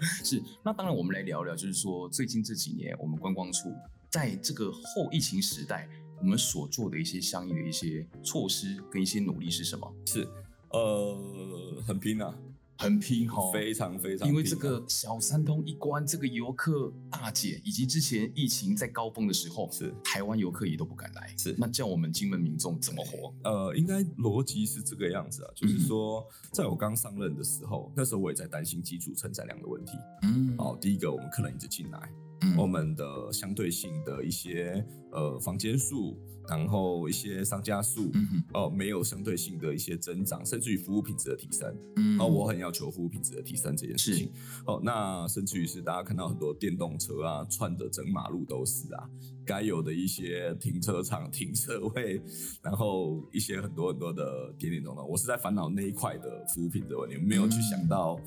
[0.24, 3.72] 是，那当然我们来聊聊，就是说最近这几年我们观光处
[4.10, 5.88] 在这个后疫情时代，
[6.20, 9.94] 我们所做的一些相应的一些措施跟一些努力是什么？
[10.06, 10.26] 是，
[10.70, 12.34] 呃，很拼啊。
[12.78, 19.92] 很拼哈，非常非常，因为这个小三通一关，这个游客大减，以及之前疫情在高峰的时候，是。
[20.04, 21.54] 台湾游客也都不敢来，是。
[21.58, 23.34] 那叫我们金门民众怎么活？
[23.42, 29.92] 呃，应该逻辑是这个样子啊，就是说，在我刚上任的时候，那时候我也在担心基础承载量的问题。
[30.22, 32.08] 嗯，好，第一个我们客人一直进来。
[32.42, 36.16] 嗯、我们的相对性的一些呃房间数，
[36.48, 38.10] 然后一些商家数，
[38.54, 44.32] 哦、没有相对性的一些增长，甚至于服务品质的提升，嗯，哦，我很要求服务品质的提升这件事情，
[44.66, 49.10] 哦，那甚至于是大家看到很多电动车啊，串的整马路都是啊，
[49.44, 52.22] 该有的一些停车场停车位，
[52.62, 58.24] 然后一些很多很多的点点东东，我是在烦恼那一块的服务品质问题，没有去想到，嗯、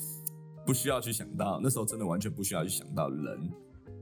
[0.66, 3.50] 不需要去想到，那时候真的完全不需要去想到人。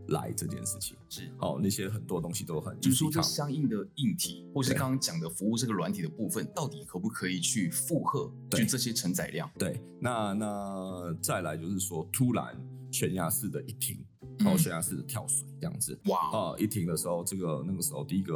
[0.09, 9.49] 来这件事情是哦，那些很多东西都很，就是说这相应的硬体，或是刚刚讲的服务这个软体的部分，到底可不可以去负荷就这些承载量？
[9.57, 12.55] 对，那那再来就是说，突然
[12.91, 13.97] 悬崖式的一停。
[14.39, 16.55] 然后悬崖式的跳水这样子，哇啊！
[16.57, 18.33] 一停的时候，这个那个时候，第一个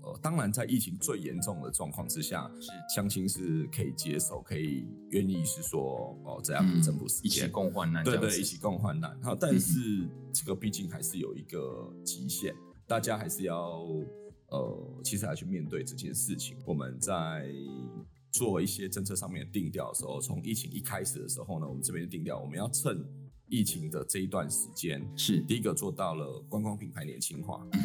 [0.00, 9.14] 呃，当然在疫情最严重的状况之下，是相亲是可以接受，可以愿意是说哦这样的政府一起共患难，对对，一起共患难。
[9.20, 12.54] 好，但是这个毕竟还是有一个极限，
[12.86, 13.86] 大家还是要
[14.48, 16.56] 呃，其实还去面对这件事情。
[16.64, 17.46] 我们在
[18.30, 23.04] 做一些政策上面的定调的时候，从疫情一开始的时候呢，我们这边定调，我们要趁。
[23.52, 25.40] 疫情的这一段时间，是。
[25.42, 27.80] 第一个做到了观光品牌年轻化，嗯，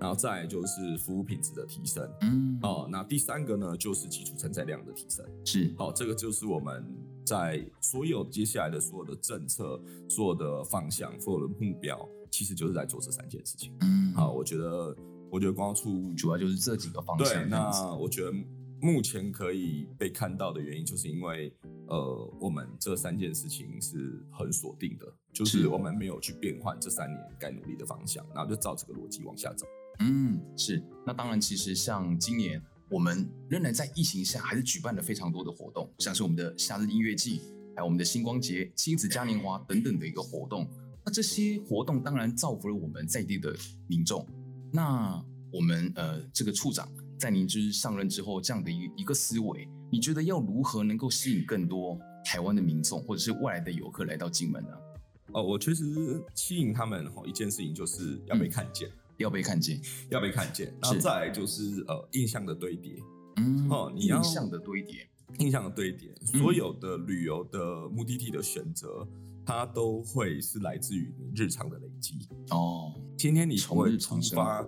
[0.00, 6.84] 然后再就是服务品质的提升，嗯，哦，那第三个呢就是基础承载量的提升，是，好，这个就是我们
[7.24, 14.96] 在所有接下来的所有的政策、所有的方向、所有的目标，其实就是在做这三件事情，嗯，好，我觉得，
[15.30, 18.32] 我觉得光处主要就是这几个方向，对，那我觉得。
[18.84, 21.50] 目前可以被看到的原因，就是因为，
[21.86, 29.64] 呃，我们这三件事情是很锁定的，就是我们没有去变换这三年该努力的方向，然后就照这个逻辑往下走。
[30.00, 30.84] 嗯，是。
[31.06, 37.40] 那当然，其实像今年，我们仍然在疫情下，还是举办了非常多的活动，像是我们的夏日音乐季，
[37.74, 40.68] 还有我们的星光节、亲子嘉年华等等的一个活动。
[41.02, 44.28] 那这些活动当然造福了我们在地的民众。
[44.70, 46.86] 那我们呃，这个处长。
[47.24, 54.68] 在您就是上任之后，这样的一一个思维，你觉得要如何能够吸引更多台湾的民众或者是外来的游客来到金门呢？
[55.32, 60.66] 哦，我确实吸引他们一件事情就是要被看见，嗯、要被看见，要被看见。
[60.82, 63.02] 然后再来就是呃印象的堆叠，
[63.36, 65.08] 嗯，哦，你要印象的堆叠，
[65.38, 69.08] 印象的堆叠，所有的旅游的目的地的选择，
[69.46, 72.28] 它都会是来自于你日常的累积。
[72.50, 74.62] 哦，今天你从日常出发。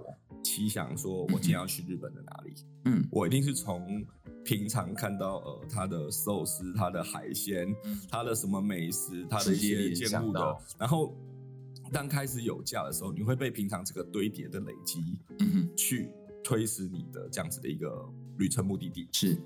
[0.47, 2.55] 期想说，我今天要去日本的哪里？
[2.85, 4.05] 嗯，我一定是从
[4.45, 7.75] 平常看到呃，它的寿司、它的海鲜、
[8.09, 10.57] 它的什么美食、它的一些建物的。
[10.79, 11.13] 然后，
[11.93, 16.09] 当开始有价的时候，你会被平常这个堆叠的累积，嗯，去
[16.45, 19.09] 推使你的这样子的一个旅程目的地。
[19.13, 19.37] 是。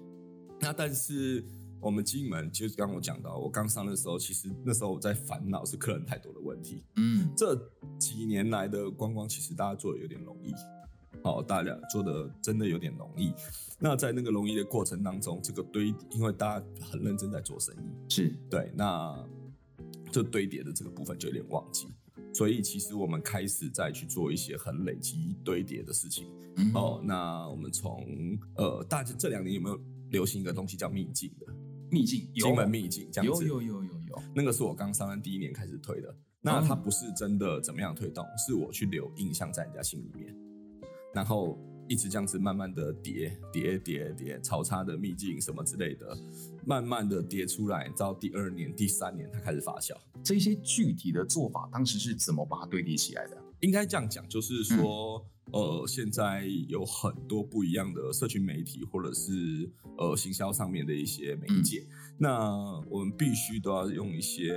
[0.60, 1.42] 那但是
[1.80, 6.84] 我们金门就是刚刚我讲到，我刚上的时候，其实那时候我在烦恼是客人太多的问题。
[6.96, 7.56] 嗯，这
[7.98, 10.52] 几年来的观光，其实大家做的有点容易，
[11.22, 13.32] 好，大家做的真的有点容易。
[13.78, 19.26] 那在那个容易的过程当中，这个堆，因为大家很认真在做生意，是对，那
[20.10, 21.86] 这堆叠的这个部分就有点忘记。
[22.32, 26.26] 所以其实我们开始再去做一些很累积堆叠的事情。
[26.56, 28.06] 嗯，哦，那我们从
[28.56, 29.80] 呃，大家这两年有没有
[30.10, 31.46] 流行一个东西叫秘境的？
[31.90, 36.14] 秘境，金门秘境这样子，有有有有有，那个是我刚上任第一年开始推的。
[36.40, 40.34] 那它不是真的怎么样推动，是我去留印象在人家心里面，
[41.12, 46.16] 然后一直这样子慢慢的叠叠叠叠，潮差的秘境什么之类的，
[46.64, 49.94] 慢慢的叠出来，到第二年、第三年它开始发酵。
[50.22, 53.36] 这些具体的做法，当时是怎么把它堆叠起来的？
[53.60, 55.18] 应该这样讲，就是说。
[55.18, 59.68] 嗯呃，现在有很多不一样的社群媒体，或者是
[59.98, 64.52] 呃行销上面的一些媒介，嗯、那我们必须都要用一些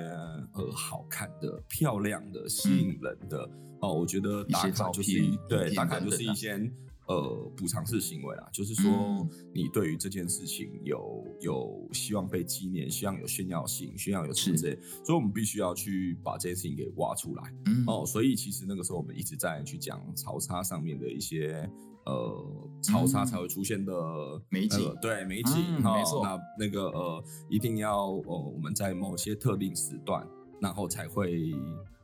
[0.53, 3.93] 呃好看的、漂亮的、吸引人的、嗯、哦。
[3.93, 5.11] 我觉得打卡就是
[5.47, 6.69] 对打卡就是一些。
[7.05, 14.69] 呃，补偿式行为啦，就是说你对于这件事情有有希望被纪念，希望有炫耀性，炫耀有存在，
[15.03, 17.43] 所以我们必须要去把这件事情给挖出来。
[17.65, 21.69] 嗯、哦，所以其实那个时候我们一直在去讲潮差上面的一些
[22.05, 23.93] 呃潮差才会出现的
[24.49, 26.21] 美景、呃，对美景，嗯、没错。
[26.23, 30.27] 那那个呃一定要呃我们在某些特定时段，
[30.61, 31.53] 然后才会。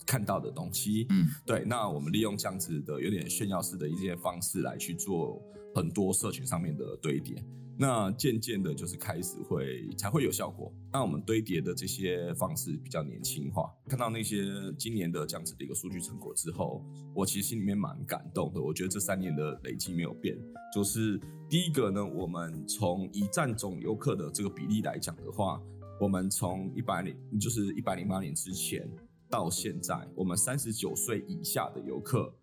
[0.06, 5.40] 看到的东西，嗯，对，那我们利用这样子的有点炫耀式的一些方式来去做
[5.76, 7.36] 很多社群上面的堆叠，
[7.82, 10.70] 那渐渐的就是开始会才会有效果。
[10.92, 14.44] 那我们堆叠的这些方式比较年轻化，看到那些
[14.78, 16.84] 今年的这样子的一个数据成果之后，
[17.16, 18.62] 我其实心里面蛮感动的。
[18.62, 20.38] 我觉得这三年的累积没有变，
[20.74, 21.18] 就是
[21.50, 25.62] 第一个呢，我们从一站总游客的这个比例来讲的话，
[26.02, 28.86] 我们从一百零就是一百零八年之前。
[29.32, 32.34] 到现在，我们三十九岁以下的游客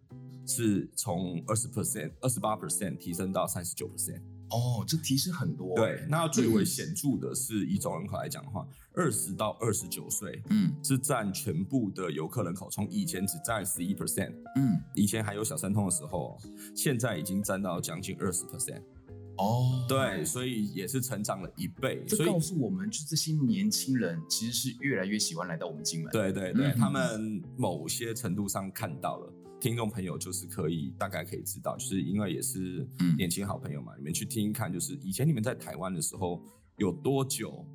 [0.47, 4.23] 是从二十 percent、二十八 percent 提升到三十九 percent。
[4.51, 5.75] 哦，这提示很多。
[5.75, 16.39] 对，那最为显著的是，以总人口来讲的话，二十到二十九岁，嗯，是占全部的游客人口，从以前只占十一 percent，嗯，以前还有小三通的时候，
[16.75, 18.83] 现在已经占到将近二十 percent。
[19.39, 22.03] 哦，对，所以也是成长了一倍。
[22.09, 26.11] 这告诉我们，就这些年轻人其实是越来越喜欢来到我们金门。
[26.11, 29.33] 对对对，嗯、他们某些程度上看到了，
[29.67, 32.87] 听众朋友就是可以大概可以知道，就是因为也是
[33.19, 36.41] 年轻好朋友嘛，嗯、你们去听一看，就是以前你们在台湾的时候，
[36.77, 37.67] 有多久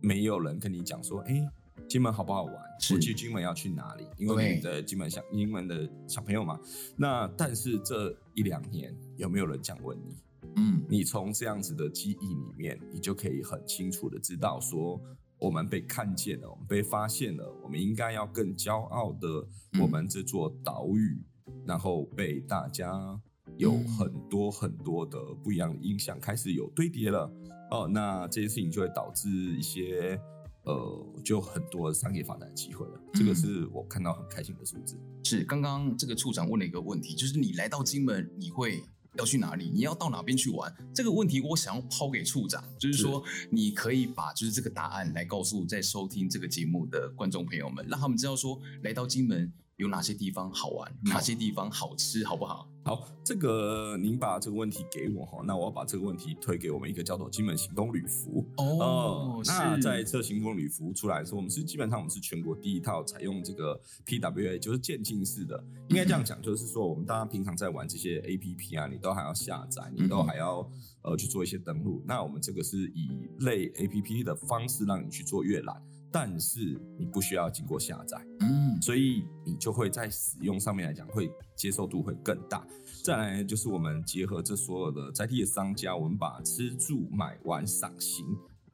[0.00, 1.44] 没有人跟你讲说，哎，
[1.88, 2.54] 金门好不好玩？
[2.92, 4.04] 我去金门要去哪里？
[4.16, 6.56] 因为你的金门小金门的小朋友嘛。
[6.96, 10.16] 那但是这一两年有没有人这样问你？
[10.54, 15.00] 嗯，你从这样子的记忆里面，你就可以很清楚的知道说，
[15.44, 19.46] 我们被看见了，我们被发现了，我们应该要更骄傲的，
[19.78, 21.22] 我们这座岛屿，
[21.66, 23.20] 然后被大家
[23.58, 27.30] 有很多很多的不一样的印象开始有堆叠了，
[27.70, 30.18] 哦，那这件事情就会导致一些
[30.64, 34.98] 呃，就很多商业发展的机会了，这个是我看到很开心的数字。
[35.24, 38.82] 是刚刚这个处长问了一个问题，就是你来到金门，你会。
[39.16, 39.70] 要去哪里？
[39.72, 40.74] 你要到哪边去玩？
[40.94, 52.68] 这个问题我想要抛给处长，就是说你可以把就是这个答案来告诉在收听这个节目的观众朋友们，让他们知道说来到金门有哪些地方好玩，哪些地方好吃，好不好？
[52.84, 58.78] 好，这个您把这个问题给我哈，那我要把这个问题推给我们一个叫做金门行动旅服哦。
[58.78, 65.64] 呃、那在这行动旅服出来的时候，我们是基本上我们是全国第一套采用这个 PWA，就是渐进式的。
[65.88, 70.70] 应该这样讲，就是说我们大家平常在玩这些 APP 啊，你都还要下载，你都还要
[71.02, 72.02] 呃去做一些登录。
[72.06, 73.08] 那我们这个是以
[73.40, 75.82] 类 APP 的方式让你去做阅览。
[76.14, 82.64] 但是你不需要经过下载，嗯，所以你就会在使用上面来讲会接受度会更大。
[83.02, 88.24] 再来就是我们结合这所有的在地的商家，我们把吃住买玩赏行，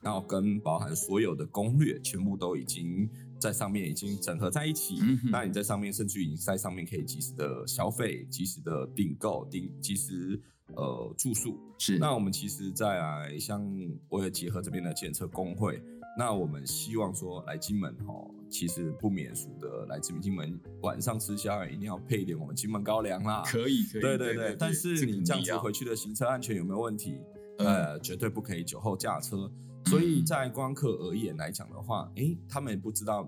[0.02, 4.98] 然后跟包含所有的攻略，全部都已经在上面已经整合在一起。
[5.00, 10.38] 嗯哼，那你在上面甚至于你在上面可以及时的消费、及时的订购、订及时
[10.76, 11.58] 呃住宿。
[11.78, 13.66] 是，那我们其实再来像
[14.10, 15.82] 我也结合这边的检测工会。
[16.20, 18.12] 那我们希望说来金门哈，
[18.50, 23.42] 其实不免俗的来自于金门，晚上吃宵夜一定要配一点我们金门高粱啦。
[23.46, 24.54] 可以，可以，对对对。
[24.58, 27.22] 但是你这样子回去的行车安全有没有问题？
[27.56, 29.50] 呃，绝对不可以酒后驾车。
[29.86, 33.26] 所以在观光客而言来讲的话，诶，他们也不知道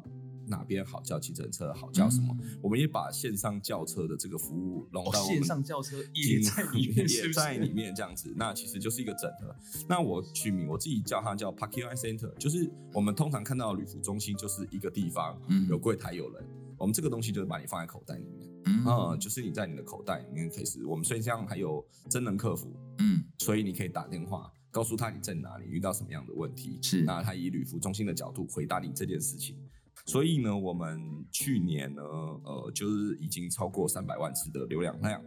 [0.53, 2.37] 哪边好叫计程车，好叫什么？
[2.43, 8.33] 嗯、我们也把线上叫车的这个服务融到线上叫车也在里面 是是，也在里面这样子。
[8.37, 9.57] 那其实就是一个整合。
[9.89, 16.45] 那我取名我自己叫它叫 Parking Center，就是我们通常看到的旅服中心就是一个地方，嗯、有柜台有人。
[16.79, 29.57] 我们这个东西就是把你放在口袋里面，嗯，嗯，就是你在你的口袋里面可以是我们所以这样还有真人客服，嗯，所以你可以打电话告诉他你在哪里，遇到什么样的问题，是，那他以旅服中心的角度回答你这件事情。
[30.05, 31.01] 所以呢，我们
[31.31, 35.23] 去年呢，呃，就是已经超过三百万次的流量量。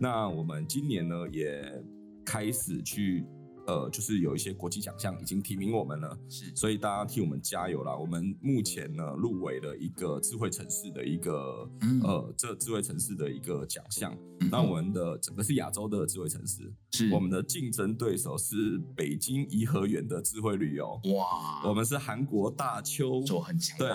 [0.00, 1.82] 那我们今年呢，也
[2.24, 3.26] 开始去。
[3.66, 7.96] 呃，就是有一些国际奖项已经提名我们了，是，所以大家替我们加油啦！
[7.96, 14.14] 我们目前呢入围了一个智慧城市的一个，嗯、呃，这智慧城市的一个奖项。
[14.40, 21.00] 嗯、那我们的整个是亚洲的智慧城市，是我们的竞争对手是北京颐和园的智慧旅游。
[21.14, 23.88] 哇，我们是韩国大邱，就很强对。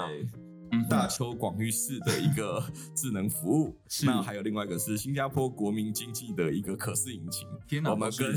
[0.71, 2.63] 嗯、大邱广域市的一个
[2.95, 7.47] 智能服务，那还有另外一个是新加坡国民经济的一个可视引擎。
[7.67, 8.35] 天哪，我们跟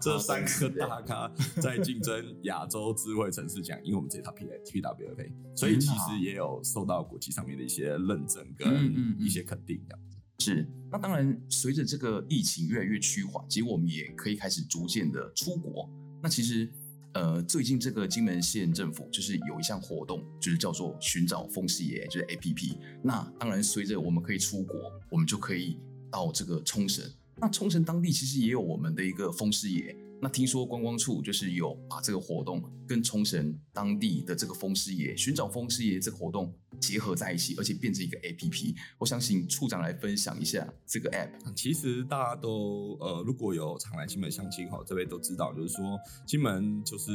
[0.00, 10.16] 这三个大大咖在竞争亚洲智慧城市奖，因为我们这套 P P W P， 所以其实也有受到国际上面的一些认证跟一些肯定这样子。
[10.38, 15.90] 是，那当然随着这个疫情越来越趋缓，其实我们也可以开始逐渐的出国。
[16.22, 16.72] 那其实。
[17.16, 22.76] 呃，最近这个金门县政府就是有一项活动，就是叫做寻找风师爷，就是 APP。
[23.02, 25.78] 那当然，随着我们可以出国，我们就可以
[26.10, 27.02] 到这个冲绳。
[27.36, 29.96] 那冲绳当地其实也有我们的一个风师爷。
[30.20, 38.74] 那听说观光处就是有把这个活动跟冲绳当地的这个风师爷寻找风师爷这个活动结合在一起，而且变成一个 APP。
[38.98, 41.54] 我想请处长来分享一下这个 App。
[41.54, 47.12] 其实大家都呃，如果有常来金门相亲哈，这边都知道，就是说金门就是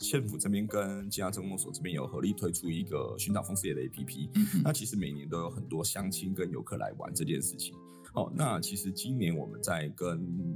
[0.00, 4.30] 县府这边跟金家镇公所这边有合力推出一个寻找风师爷的 APP。
[4.34, 4.62] 嗯。
[4.62, 7.74] 那其实每年都有很多相亲跟游客来玩这件事情。
[8.14, 10.08] 哦，那其实今年我们在跟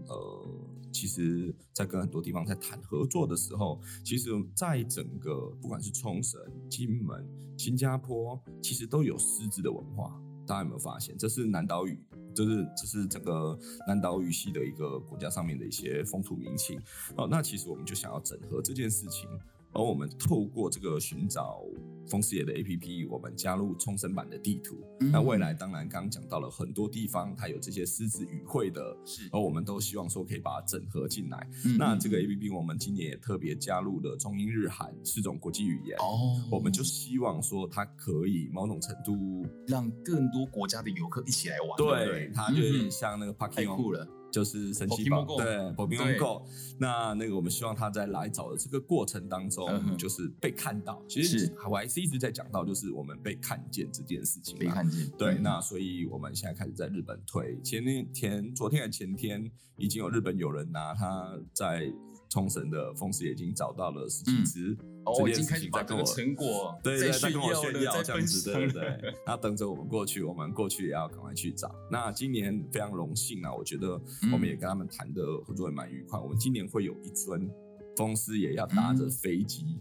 [0.07, 0.49] 呃，
[0.93, 6.41] 其实，在跟很多地方在谈合作的时候，其实，在整个不管是冲绳、
[6.71, 10.19] 金门、新加坡，其实都有狮子的文化。
[10.47, 11.15] 大家有没有发现？
[11.19, 12.01] 这是南岛语，
[12.35, 16.81] 就是这是整个南岛语系的一个国家上面的一些风土民情。
[17.17, 19.29] 哦，那其实我们就想要整合这件事情。
[19.75, 21.63] 而我们透过这个寻找
[22.09, 24.83] 疯师爷的 APP，我们加入冲绳版的地图。
[25.01, 29.29] 嗯、那未来当然刚刚讲到了很多地方，它有这些狮子语汇的，是。
[29.33, 31.49] 而我们都希望说可以把它整合进来。
[31.65, 35.97] 嗯、那这个 APP 我们今年也特别加入了中英日韩四种国际语言。
[35.99, 36.41] 哦。
[36.51, 41.77] 我们就希望说它可以某种程度让更多国家的游客一起来玩。
[41.77, 43.55] 对，对对它就有点像那个 Parking。
[43.55, 44.07] 太酷了。
[44.31, 46.47] 就是神奇宝，对，Pokemon Go。
[46.79, 51.03] 那那个我们希望他在来找的这个过程当中，就是被看到。
[51.09, 54.59] 其实我还是一直在讲到，就是我们被看见这件事情。
[54.59, 55.11] 被看见。
[55.19, 57.59] 对，那所以我们现在开始在日本推。
[57.63, 61.93] 前天前昨天还前天，已经有日本友人拿他在
[62.29, 64.77] 冲绳的风师爷已经找到了十几只。
[65.05, 69.15] 哦，已经开始把这个成果 对对，在跟我炫耀这样子，对 对。
[69.27, 71.75] 那等着我们过去，我们过去也要赶快去找。
[71.91, 73.99] 那今年非常荣幸啊，我觉得
[74.31, 76.21] 我们也跟他们谈的合作也蛮愉快。
[76.21, 77.49] 我们今年会有一尊
[77.97, 79.79] 风师爷要搭着飞机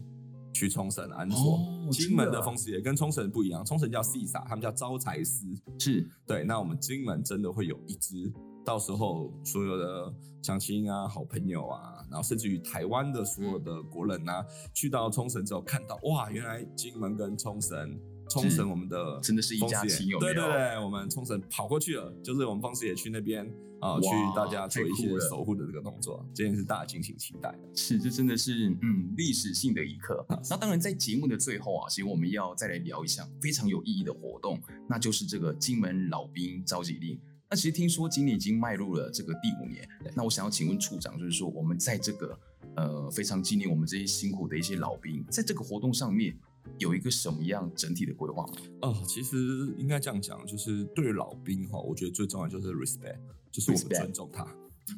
[0.54, 1.60] 去冲绳安坐。
[1.92, 5.44] 金门的风师爷跟冲绳不一样，冲绳叫 SISA，他们叫招财师。
[5.78, 6.42] 是对。
[6.42, 8.32] 那我们金门真的会有一只。
[8.68, 14.44] 到时候所有的乡亲啊、好朋友啊，然后甚至于台湾的所有的国人啊，
[14.74, 17.98] 去到冲绳之后看到，哇，原来金门跟冲绳，
[18.28, 20.18] 冲绳我们的真的是一家亲，友？
[20.18, 23.42] 对对对，我们冲绳跑过去了，就是我们方师爷去那边
[23.80, 27.58] 啊，呃、去大家做一些守护的这个动作，这件事大家敬请期待。
[27.74, 30.22] 是，这真的是嗯历史性的一刻。
[30.50, 37.18] 那当然，在节目的最后啊，其实我们要再来聊一项非常有意义的活动，那就是这个金门老兵召集令。
[37.50, 42.38] 那其实听说今年已经迈入了这个第五年，那我想要请问处长，就是说我们在这个
[42.76, 46.36] 呃非常纪念我们这些辛苦的一些老兵，在这个活动上面
[46.78, 48.52] 有一个什么样整体的规划吗？
[48.82, 53.18] 哦，其实应该这样讲，就是对老兵哈，我觉得最重要就是 respect，
[53.50, 54.46] 就是我们尊重他。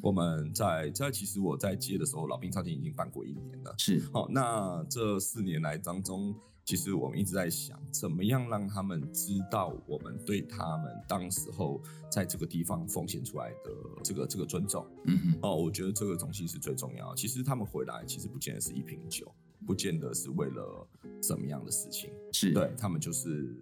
[0.01, 4.01] 我们在在其实我在接的时候，老兵召集已经办过一年了，是。
[4.11, 6.35] 好，那这四年来当中。
[6.71, 14.87] 其实我们一直在想，怎么样让他们知道我们对他们当时候在这个地方奉献出来的这个这个尊重。
[15.03, 17.17] 嗯哼，哦，我觉得这个东西是最重要的。
[17.17, 19.29] 其实他们回来，其实不见得是一瓶酒，
[19.67, 20.87] 不见得是为了
[21.21, 23.53] 什么样的事情，是对他们就是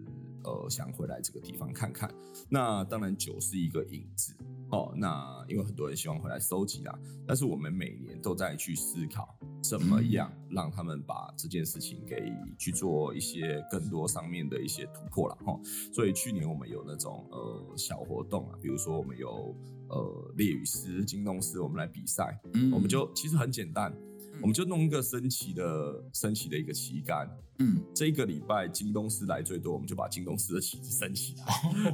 [0.44, 2.08] 呃想回来这个地方看看。
[2.48, 4.32] 那当然酒是一个引子。
[4.70, 15.58] 哦，那因为很多人希望回来收集啦，但是我们每年都在去思考怎么样让他们把这件事情给去做一些更多上面的一些突破了哈。
[15.92, 19.54] 所以去年我们有那种呃小活动啊，比如说我们有
[19.88, 23.92] 呃猎语师、京东师，我们来比赛，嗯，我们就其实很简单。
[24.40, 27.28] 我们就弄一个升旗的升旗的一个旗杆，
[27.58, 31.44] 嗯，这个礼拜京东师来最多，我们就把京东师的旗子升起来。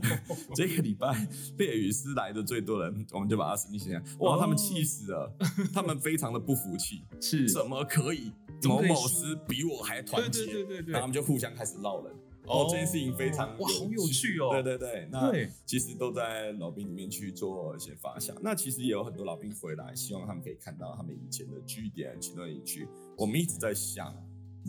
[0.54, 1.28] 这个礼拜
[1.58, 4.02] 猎语师来的最多人，我们就把它升起来。
[4.18, 5.36] 哇，他们气死了，
[5.72, 8.32] 他们非常的不服气，是怎么可以
[8.64, 10.44] 某某师比我还团结？
[10.44, 12.14] 对对对对对，然后他们就互相开始闹人。
[12.46, 14.50] 哦，这件事情非常哇，好有趣哦！
[14.50, 15.32] 对对对，那
[15.64, 18.36] 其实都在老兵里面去做一些发想。
[18.40, 22.86] 那其实也有很多老兵回来，希望他们可以看到他们以前的据点、其中的营区。
[23.16, 24.14] 我们一直在想，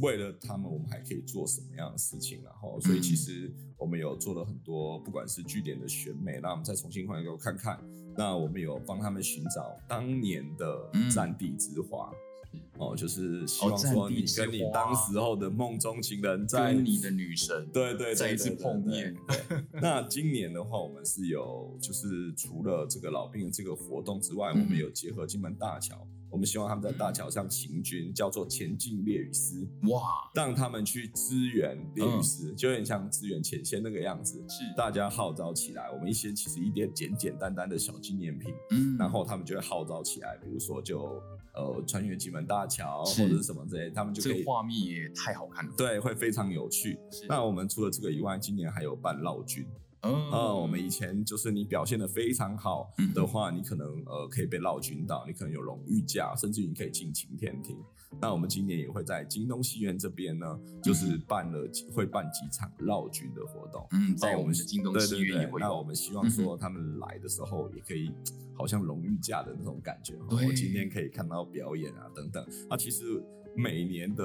[0.02, 2.42] 为了他们，我们还可以做什么样的事情？
[2.44, 7.80] 然后，所以其实我们有做了很多，不管是据点的选美，那我们再重新换一个我看看。
[8.16, 12.12] 那我们有帮他们寻找当年的战地之花。
[12.78, 19.16] 哦，就是希望说你跟你当时候的梦中情人，在你的女神，对对，再一次碰面。
[19.82, 34.44] 那今年的话，我们是有，就是除了这个老兵的这个活动之外，我们有结合金门大桥，我们希望他们在大桥上行军，叫做前进猎语师，哇，让他们去支援猎语师，就有点像支援前线那个样子。
[34.48, 41.22] 是，大家号召起来，我们一些其实一点简简单单的小纪念品，嗯，然后他们就会号召起来，比如说就。
[41.58, 44.34] 呃，穿越金门大桥或者是什么之类，他们就可以。
[44.34, 45.74] 这个画面也太好看了。
[45.76, 47.00] 对，会非常有趣。
[47.28, 49.66] 那我们除了这个以外，今年还有办绕军。
[50.02, 57.78] 嗯、呃，我们以前就是你表现的非常好的话，嗯、你可能呃可以被绕军到，你可能有荣誉假，甚至于你可以进晴天庭。
[58.22, 63.86] 那我们今年也会在京东戏院这边呢，就是办了会办几场绕军的活动。
[63.92, 65.60] 嗯，在我们的京东戏院也会。
[65.60, 68.12] 那我们希望说他们来的时候也可以。
[68.60, 72.44] 好像荣誉假的那种感觉，对我今天可以看到表演啊等等。
[72.68, 73.04] 那其实
[73.56, 74.24] 每年的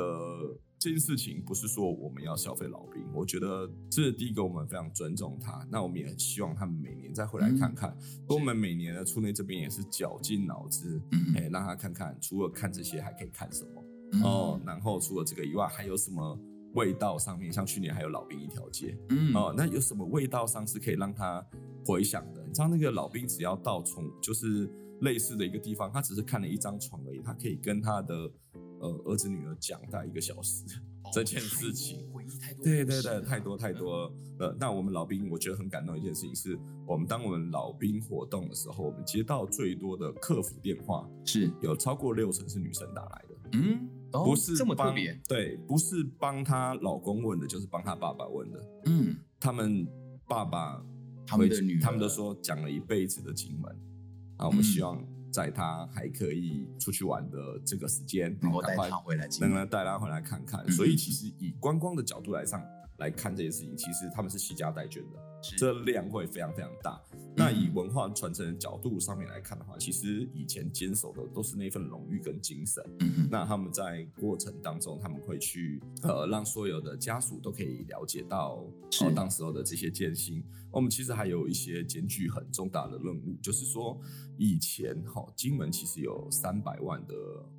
[0.82, 5.64] 这件事情，不是说我们要消费老兵，我觉得这是第一个，我们非常尊重他。
[5.70, 7.96] 那我们也很希望他们每年再回来看看。
[8.00, 14.60] 嗯、我们每年的出内这边也是绞尽脑汁，嗯、欸，让他看看，除了看这些还可以看什么、嗯、哦。
[14.66, 16.36] 然后除了这个以外，还有什么
[16.74, 21.46] 味道上面，像去年还有老兵一条街，嗯哦，那有什么味道上是可以让他
[21.86, 22.44] 回想的？
[22.44, 24.68] 你知道那个老兵只要到从就是
[25.02, 28.28] 类似的一个地方，他只是看了一张床而已，他可以跟他的
[28.82, 30.64] 呃儿子女儿讲大概一个小时、
[31.04, 32.06] 哦、这件事情。
[32.12, 34.12] 回忆太多，对对对，太多太多了。
[34.40, 43.34] 呃，那我们老兵我觉得很感动一件事情是，我们当我们老兵活动的时候，我们接到最多的客服电话是有超过六成是女生打来的。
[43.52, 45.18] 嗯，哦、不是这么特别。
[45.26, 48.68] 对，不是帮她老公问的，就是帮她爸爸问的。
[48.86, 49.86] 嗯，他们
[50.26, 50.84] 爸爸。
[51.24, 53.74] 他们的女，他们都说讲了一辈子的经文，
[54.36, 55.02] 啊，我们希望
[55.32, 60.70] 在他还可以出去玩的这个时间，然后带他回来，能够带他回来看看。
[60.70, 62.62] 所以其实以观光的角度来上
[62.98, 65.18] 来看这些事情，其实他们是携家带眷的。
[65.58, 67.02] 这量会非常非常大。
[67.34, 72.80] 那以文化传承的角度上面来看的话，其实以前坚守的都是那份荣誉跟精神。
[73.28, 78.64] 那他们在过程当中，他们会去呃让所有的家属都可以了解到
[79.00, 80.44] 呃当时候的这些艰辛。
[80.70, 84.00] 我们其实还有一些艰巨很重大的任务，就是说
[84.38, 87.14] 以前哈金门其实有三百万的，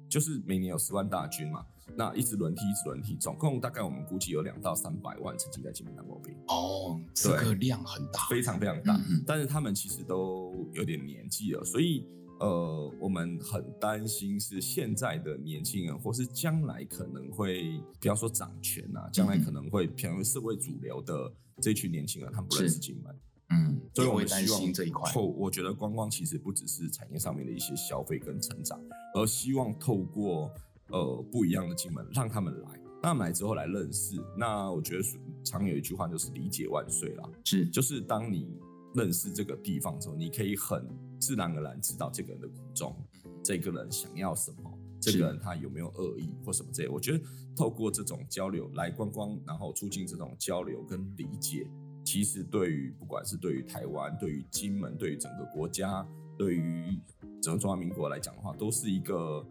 [0.08, 1.66] 就是每年有十万大军嘛。
[1.96, 6.34] 那一直轮替，一直轮替，总共大概我们估计有两到三百万曾经在金门当过兵。
[6.48, 8.96] 哦，这个量很大，非常非常大。
[9.10, 12.08] 嗯、但是他们其实都有点年纪了，所以
[12.40, 21.32] 呃，我们很担心是现在的年轻人，或是将来可能会，不要说掌权啊，将来可能会成为社会主流的
[21.62, 23.16] 这群年轻人，他们不认识金门。
[23.50, 25.12] 嗯，所以我们希望这一块。
[25.12, 28.80] 透，我觉得观光其实不只是产业上面的一些消费跟成长，
[29.14, 30.50] 而希望透过。
[30.90, 32.70] 呃，不一样的金门，让他们来，
[33.02, 34.16] 让他们来之后来认识。
[34.38, 35.04] 那我觉得
[35.44, 38.60] 常有一句话就是“理解万岁”啦，是，就是当你
[38.94, 40.88] 认识这个地方之后，你可以很
[41.20, 42.96] 自然而然知道这个人的苦衷，
[43.44, 46.88] 这个人想要什么，这个人他有没有恶意或什么之类。
[46.88, 47.24] 我觉得
[47.56, 51.68] 透过这种交流来观光，然后促进这种交流跟理解，
[52.06, 56.08] 其实对于不管是对于台湾、对于金门、对于整个国家、
[56.38, 57.00] 对于
[57.42, 59.44] 整个中华民国来讲的话，都是一个。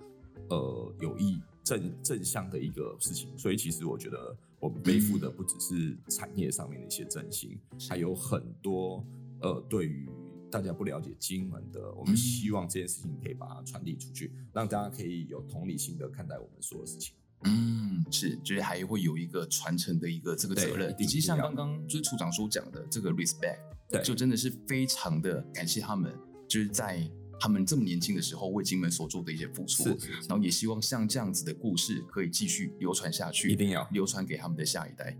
[0.52, 9.02] 呃，有益正正向的一个事情，所以其实我觉得我们背负的不只是产业上面的一些振兴，嗯、还有很多
[9.40, 10.10] 呃，对于
[10.50, 17.14] 大家不了解金门的，我们希望这件事情可以把它传递出去，嗯、让大家可以有同理心的看待我们所有事情。
[17.44, 26.12] 嗯，是，就是还会有一个传承的一个这个责任，以及像刚刚就是处长所讲的这个 respect，对，就真的是非常的感谢他们。
[26.46, 27.08] 就是在
[27.42, 29.82] 他们这么年轻的时候为金门所做的一些付出，
[30.28, 35.18] 然后也希望像这样子的故事可以继续流传下去，一定要流传给他们的下一代。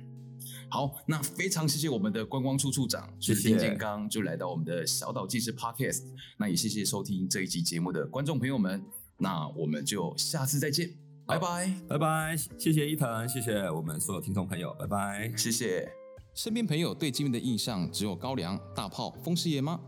[0.69, 6.05] 好，那非常谢谢我们的观光处处长，谢谢就是丁建刚，就来到我们的小岛纪事 Podcast。
[6.39, 8.81] 那也谢谢收听这一集节目的观众朋友们，
[9.19, 10.89] 那我们就下次再见，
[11.27, 15.91] 拜拜，拜拜，谢谢伊藤，谢谢我们所有听众朋友，拜拜，谢谢。
[16.37, 19.81] 身边朋友对金门的印象只有高粱、大炮、风师爷吗？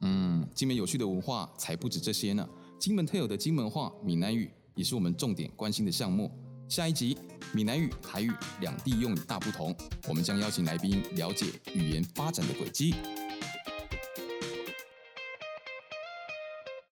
[0.00, 2.48] 嗯，金门有趣的文化才不止这些呢。
[2.78, 6.30] 金门特有的金门话、闽南语也是我们重点关心的项目。
[6.68, 7.18] 下一集，
[7.52, 8.30] 闽南语、台语
[8.60, 9.74] 两地用语大不同，
[10.08, 12.94] 我们将邀请来宾了解语言发展的轨迹。